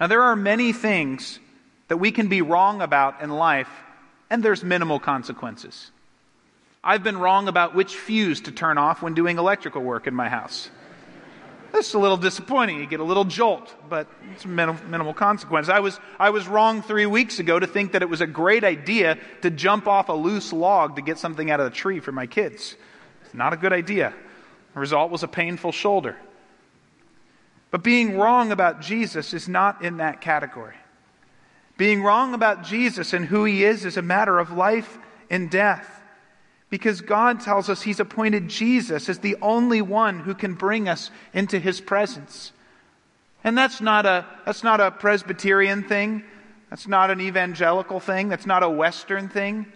Now, 0.00 0.06
there 0.06 0.22
are 0.22 0.36
many 0.36 0.72
things 0.72 1.38
that 1.88 1.98
we 1.98 2.12
can 2.12 2.28
be 2.28 2.42
wrong 2.42 2.80
about 2.80 3.20
in 3.20 3.30
life, 3.30 3.70
and 4.30 4.42
there's 4.42 4.64
minimal 4.64 4.98
consequences. 4.98 5.90
I've 6.82 7.02
been 7.02 7.18
wrong 7.18 7.48
about 7.48 7.74
which 7.74 7.96
fuse 7.96 8.40
to 8.42 8.52
turn 8.52 8.78
off 8.78 9.02
when 9.02 9.14
doing 9.14 9.38
electrical 9.38 9.82
work 9.82 10.06
in 10.06 10.14
my 10.14 10.28
house. 10.28 10.70
That's 11.72 11.92
a 11.92 11.98
little 11.98 12.16
disappointing. 12.16 12.78
You 12.78 12.86
get 12.86 13.00
a 13.00 13.04
little 13.04 13.24
jolt, 13.24 13.74
but 13.90 14.06
it's 14.32 14.46
minimal, 14.46 14.82
minimal 14.86 15.12
consequence. 15.12 15.68
I 15.68 15.80
was, 15.80 16.00
I 16.18 16.30
was 16.30 16.48
wrong 16.48 16.80
three 16.80 17.04
weeks 17.04 17.40
ago 17.40 17.58
to 17.58 17.66
think 17.66 17.92
that 17.92 18.00
it 18.02 18.08
was 18.08 18.20
a 18.20 18.26
great 18.26 18.64
idea 18.64 19.18
to 19.42 19.50
jump 19.50 19.86
off 19.86 20.08
a 20.08 20.14
loose 20.14 20.52
log 20.52 20.96
to 20.96 21.02
get 21.02 21.18
something 21.18 21.50
out 21.50 21.60
of 21.60 21.70
the 21.70 21.76
tree 21.76 22.00
for 22.00 22.12
my 22.12 22.26
kids. 22.26 22.74
It's 23.24 23.34
not 23.34 23.52
a 23.52 23.56
good 23.56 23.72
idea. 23.72 24.14
The 24.74 24.80
result 24.80 25.10
was 25.10 25.22
a 25.22 25.28
painful 25.28 25.72
shoulder. 25.72 26.16
But 27.70 27.82
being 27.82 28.16
wrong 28.16 28.50
about 28.50 28.80
Jesus 28.80 29.34
is 29.34 29.46
not 29.46 29.82
in 29.82 29.98
that 29.98 30.22
category. 30.22 30.76
Being 31.76 32.02
wrong 32.02 32.32
about 32.32 32.64
Jesus 32.64 33.12
and 33.12 33.26
who 33.26 33.44
he 33.44 33.62
is 33.64 33.84
is 33.84 33.98
a 33.98 34.02
matter 34.02 34.38
of 34.38 34.52
life 34.52 34.98
and 35.28 35.50
death. 35.50 35.97
Because 36.70 37.00
God 37.00 37.40
tells 37.40 37.68
us 37.68 37.82
He's 37.82 38.00
appointed 38.00 38.48
Jesus 38.48 39.08
as 39.08 39.18
the 39.18 39.36
only 39.40 39.80
one 39.80 40.20
who 40.20 40.34
can 40.34 40.54
bring 40.54 40.88
us 40.88 41.10
into 41.32 41.58
His 41.58 41.80
presence. 41.80 42.52
And 43.44 43.56
that's 43.56 43.80
not 43.80 44.04
a, 44.04 44.26
that's 44.44 44.64
not 44.64 44.80
a 44.80 44.90
Presbyterian 44.90 45.82
thing. 45.84 46.24
That's 46.70 46.86
not 46.86 47.10
an 47.10 47.20
evangelical 47.20 48.00
thing. 48.00 48.28
That's 48.28 48.46
not 48.46 48.62
a 48.62 48.68
Western 48.68 49.28
thing. 49.28 49.66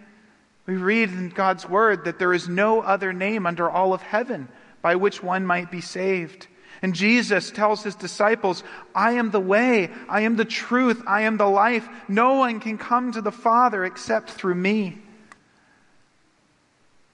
We 0.66 0.76
read 0.76 1.08
in 1.08 1.30
God's 1.30 1.68
Word 1.68 2.04
that 2.04 2.18
there 2.18 2.32
is 2.32 2.48
no 2.48 2.80
other 2.80 3.12
name 3.12 3.46
under 3.46 3.70
all 3.70 3.94
of 3.94 4.02
heaven 4.02 4.48
by 4.82 4.96
which 4.96 5.22
one 5.22 5.46
might 5.46 5.70
be 5.70 5.80
saved. 5.80 6.46
And 6.82 6.94
Jesus 6.94 7.52
tells 7.52 7.84
his 7.84 7.94
disciples, 7.94 8.64
I 8.94 9.12
am 9.12 9.30
the 9.30 9.40
way, 9.40 9.90
I 10.08 10.22
am 10.22 10.34
the 10.34 10.44
truth, 10.44 11.00
I 11.06 11.22
am 11.22 11.36
the 11.36 11.48
life. 11.48 11.88
No 12.08 12.34
one 12.34 12.58
can 12.58 12.76
come 12.76 13.12
to 13.12 13.22
the 13.22 13.30
Father 13.30 13.84
except 13.84 14.30
through 14.30 14.56
me. 14.56 14.98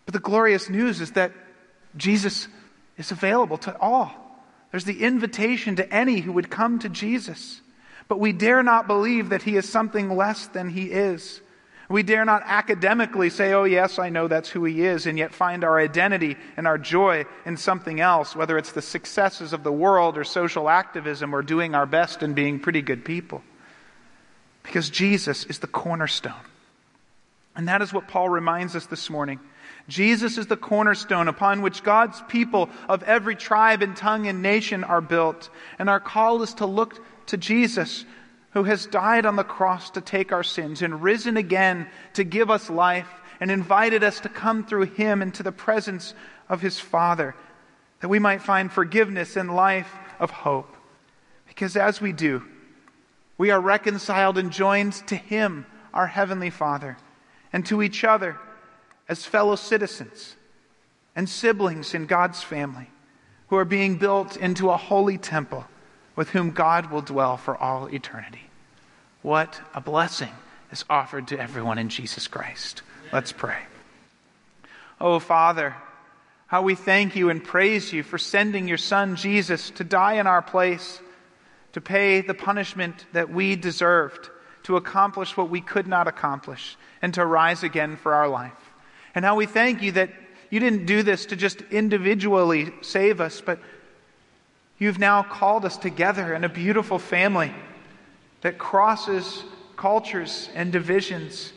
But 0.08 0.14
the 0.14 0.20
glorious 0.20 0.70
news 0.70 1.02
is 1.02 1.10
that 1.12 1.32
Jesus 1.94 2.48
is 2.96 3.10
available 3.10 3.58
to 3.58 3.78
all. 3.78 4.10
There's 4.70 4.86
the 4.86 5.02
invitation 5.02 5.76
to 5.76 5.92
any 5.92 6.20
who 6.20 6.32
would 6.32 6.48
come 6.48 6.78
to 6.78 6.88
Jesus. 6.88 7.60
But 8.08 8.18
we 8.18 8.32
dare 8.32 8.62
not 8.62 8.86
believe 8.86 9.28
that 9.28 9.42
he 9.42 9.58
is 9.58 9.68
something 9.68 10.16
less 10.16 10.46
than 10.46 10.70
he 10.70 10.84
is. 10.84 11.42
We 11.90 12.02
dare 12.02 12.24
not 12.24 12.42
academically 12.46 13.28
say, 13.28 13.52
oh, 13.52 13.64
yes, 13.64 13.98
I 13.98 14.08
know 14.08 14.28
that's 14.28 14.48
who 14.48 14.64
he 14.64 14.80
is, 14.80 15.04
and 15.04 15.18
yet 15.18 15.34
find 15.34 15.62
our 15.62 15.78
identity 15.78 16.38
and 16.56 16.66
our 16.66 16.78
joy 16.78 17.26
in 17.44 17.58
something 17.58 18.00
else, 18.00 18.34
whether 18.34 18.56
it's 18.56 18.72
the 18.72 18.80
successes 18.80 19.52
of 19.52 19.62
the 19.62 19.70
world 19.70 20.16
or 20.16 20.24
social 20.24 20.70
activism 20.70 21.34
or 21.34 21.42
doing 21.42 21.74
our 21.74 21.84
best 21.84 22.22
and 22.22 22.34
being 22.34 22.60
pretty 22.60 22.80
good 22.80 23.04
people. 23.04 23.42
Because 24.62 24.88
Jesus 24.88 25.44
is 25.44 25.58
the 25.58 25.66
cornerstone. 25.66 26.32
And 27.54 27.68
that 27.68 27.82
is 27.82 27.92
what 27.92 28.08
Paul 28.08 28.30
reminds 28.30 28.74
us 28.74 28.86
this 28.86 29.10
morning. 29.10 29.38
Jesus 29.88 30.36
is 30.36 30.46
the 30.46 30.56
cornerstone 30.56 31.28
upon 31.28 31.62
which 31.62 31.82
God's 31.82 32.22
people 32.28 32.68
of 32.88 33.02
every 33.04 33.34
tribe 33.34 33.82
and 33.82 33.96
tongue 33.96 34.26
and 34.26 34.42
nation 34.42 34.84
are 34.84 35.00
built. 35.00 35.48
And 35.78 35.88
our 35.88 35.98
call 36.00 36.42
is 36.42 36.54
to 36.54 36.66
look 36.66 37.02
to 37.26 37.38
Jesus, 37.38 38.04
who 38.52 38.64
has 38.64 38.86
died 38.86 39.24
on 39.24 39.36
the 39.36 39.44
cross 39.44 39.90
to 39.90 40.02
take 40.02 40.30
our 40.30 40.42
sins 40.42 40.82
and 40.82 41.02
risen 41.02 41.38
again 41.38 41.88
to 42.14 42.24
give 42.24 42.50
us 42.50 42.68
life 42.68 43.08
and 43.40 43.50
invited 43.50 44.04
us 44.04 44.20
to 44.20 44.28
come 44.28 44.64
through 44.64 44.84
him 44.84 45.22
into 45.22 45.42
the 45.42 45.52
presence 45.52 46.12
of 46.50 46.60
his 46.60 46.78
Father, 46.78 47.34
that 48.00 48.08
we 48.08 48.18
might 48.18 48.42
find 48.42 48.70
forgiveness 48.70 49.36
and 49.36 49.54
life 49.54 49.94
of 50.18 50.30
hope. 50.30 50.76
Because 51.46 51.76
as 51.76 52.00
we 52.00 52.12
do, 52.12 52.42
we 53.38 53.50
are 53.50 53.60
reconciled 53.60 54.36
and 54.36 54.50
joined 54.50 54.94
to 55.06 55.16
him, 55.16 55.64
our 55.94 56.06
Heavenly 56.06 56.50
Father, 56.50 56.98
and 57.52 57.64
to 57.66 57.82
each 57.82 58.04
other 58.04 58.36
as 59.08 59.24
fellow 59.24 59.56
citizens 59.56 60.36
and 61.16 61.28
siblings 61.28 61.94
in 61.94 62.06
God's 62.06 62.42
family 62.42 62.88
who 63.48 63.56
are 63.56 63.64
being 63.64 63.96
built 63.96 64.36
into 64.36 64.70
a 64.70 64.76
holy 64.76 65.18
temple 65.18 65.66
with 66.14 66.30
whom 66.30 66.50
God 66.50 66.90
will 66.90 67.00
dwell 67.00 67.36
for 67.36 67.56
all 67.56 67.86
eternity. 67.86 68.50
What 69.22 69.60
a 69.74 69.80
blessing 69.80 70.32
is 70.70 70.84
offered 70.90 71.28
to 71.28 71.40
everyone 71.40 71.78
in 71.78 71.88
Jesus 71.88 72.28
Christ. 72.28 72.82
Let's 73.12 73.32
pray. 73.32 73.58
Oh, 75.00 75.18
Father, 75.18 75.74
how 76.46 76.62
we 76.62 76.74
thank 76.74 77.16
you 77.16 77.30
and 77.30 77.42
praise 77.42 77.92
you 77.92 78.02
for 78.02 78.18
sending 78.18 78.68
your 78.68 78.78
Son, 78.78 79.16
Jesus, 79.16 79.70
to 79.70 79.84
die 79.84 80.14
in 80.14 80.26
our 80.26 80.42
place, 80.42 81.00
to 81.72 81.80
pay 81.80 82.20
the 82.20 82.34
punishment 82.34 83.06
that 83.12 83.30
we 83.30 83.56
deserved, 83.56 84.28
to 84.64 84.76
accomplish 84.76 85.36
what 85.36 85.50
we 85.50 85.60
could 85.60 85.86
not 85.86 86.08
accomplish 86.08 86.76
and 87.00 87.14
to 87.14 87.24
rise 87.24 87.62
again 87.62 87.96
for 87.96 88.14
our 88.14 88.28
life. 88.28 88.67
And 89.18 89.24
how 89.24 89.34
we 89.34 89.46
thank 89.46 89.82
you 89.82 89.90
that 89.92 90.10
you 90.48 90.60
didn't 90.60 90.86
do 90.86 91.02
this 91.02 91.26
to 91.26 91.34
just 91.34 91.60
individually 91.72 92.70
save 92.82 93.20
us, 93.20 93.40
but 93.40 93.58
you've 94.78 95.00
now 95.00 95.24
called 95.24 95.64
us 95.64 95.76
together 95.76 96.32
in 96.34 96.44
a 96.44 96.48
beautiful 96.48 97.00
family 97.00 97.52
that 98.42 98.58
crosses 98.58 99.42
cultures 99.74 100.48
and 100.54 100.70
divisions, 100.70 101.52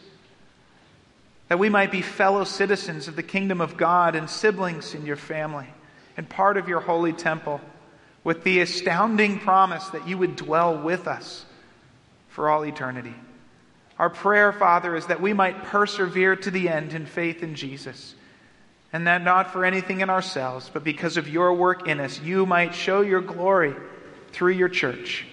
that 1.50 1.60
we 1.60 1.70
might 1.70 1.92
be 1.92 2.02
fellow 2.02 2.46
citizens 2.46 3.08
of 3.08 3.16
the 3.16 3.22
kingdom 3.22 3.62
of 3.62 3.78
God 3.78 4.16
and 4.16 4.28
siblings 4.28 4.96
in 4.96 5.06
your 5.06 5.16
family 5.16 5.68
and 6.18 6.28
part 6.28 6.58
of 6.58 6.68
your 6.68 6.80
holy 6.80 7.14
temple, 7.14 7.62
with 8.24 8.44
the 8.44 8.62
astounding 8.62 9.38
promise 9.38 9.88
that 9.90 10.08
you 10.08 10.18
would 10.18 10.36
dwell 10.36 10.82
with 10.82 11.08
us 11.08 11.46
for 12.30 12.50
all 12.50 12.66
eternity. 12.66 13.14
Our 14.02 14.10
prayer, 14.10 14.52
Father, 14.52 14.96
is 14.96 15.06
that 15.06 15.22
we 15.22 15.32
might 15.32 15.66
persevere 15.66 16.36
to 16.38 16.50
the 16.50 16.70
end 16.70 16.94
in 16.94 17.06
faith 17.06 17.44
in 17.44 17.54
Jesus, 17.54 18.16
and 18.92 19.06
that 19.06 19.24
not 19.24 19.54
for 19.54 19.64
anything 19.64 20.02
in 20.02 20.10
ourselves, 20.10 20.72
but 20.74 20.84
because 20.84 21.18
of 21.18 21.30
your 21.30 21.54
work 21.54 21.88
in 21.88 22.00
us, 22.00 22.20
you 22.20 22.48
might 22.48 22.74
show 22.74 23.02
your 23.02 23.22
glory 23.22 23.76
through 24.32 24.54
your 24.54 24.70
church. 24.70 25.28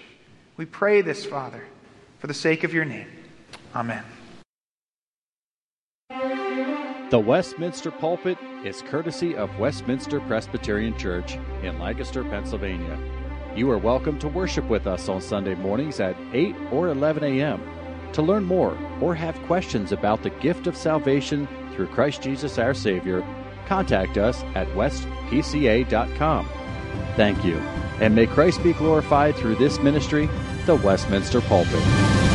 We 0.59 0.67
pray 0.67 1.01
this, 1.01 1.25
Father, 1.25 1.65
for 2.19 2.27
the 2.27 2.35
sake 2.35 2.63
of 2.63 2.75
your 2.75 2.85
name. 2.85 3.07
Amen. 3.75 4.05
The 7.09 7.19
Westminster 7.19 7.91
Pulpit 7.91 8.37
is 8.67 8.83
courtesy 8.83 9.35
of 9.35 9.59
Westminster 9.59 10.21
Presbyterian 10.21 10.95
Church 10.99 11.39
in 11.63 11.79
Lancaster, 11.79 12.23
Pennsylvania. 12.23 12.99
You 13.57 13.71
are 13.71 13.79
welcome 13.79 14.19
to 14.19 14.29
worship 14.29 14.69
with 14.69 14.87
us 14.87 15.09
on 15.09 15.23
Sunday 15.23 15.55
mornings 15.55 16.01
at 16.01 16.17
8 16.35 16.55
or 16.71 16.89
11 16.89 17.25
a.m. 17.25 17.78
To 18.15 18.23
learn 18.23 18.45
more 18.45 18.77
or 19.01 19.15
have 19.15 19.41
questions 19.43 19.93
about 19.93 20.23
the 20.23 20.31
gift 20.31 20.67
of 20.67 20.77
salvation 20.77 21.47
through 21.75 21.89
Christ 21.89 22.23
Jesus 22.23 22.59
our 22.59 22.75
Savior, 22.75 23.25
contact 23.67 24.17
us 24.19 24.43
at 24.55 24.67
westpca.com. 24.69 26.49
Thank 27.17 27.45
you, 27.45 27.57
and 28.01 28.15
may 28.15 28.27
Christ 28.27 28.63
be 28.63 28.73
glorified 28.73 29.37
through 29.37 29.57
this 29.57 29.79
ministry, 29.79 30.29
the 30.67 30.77
Westminster 30.77 31.41
Pulpit. 31.43 32.28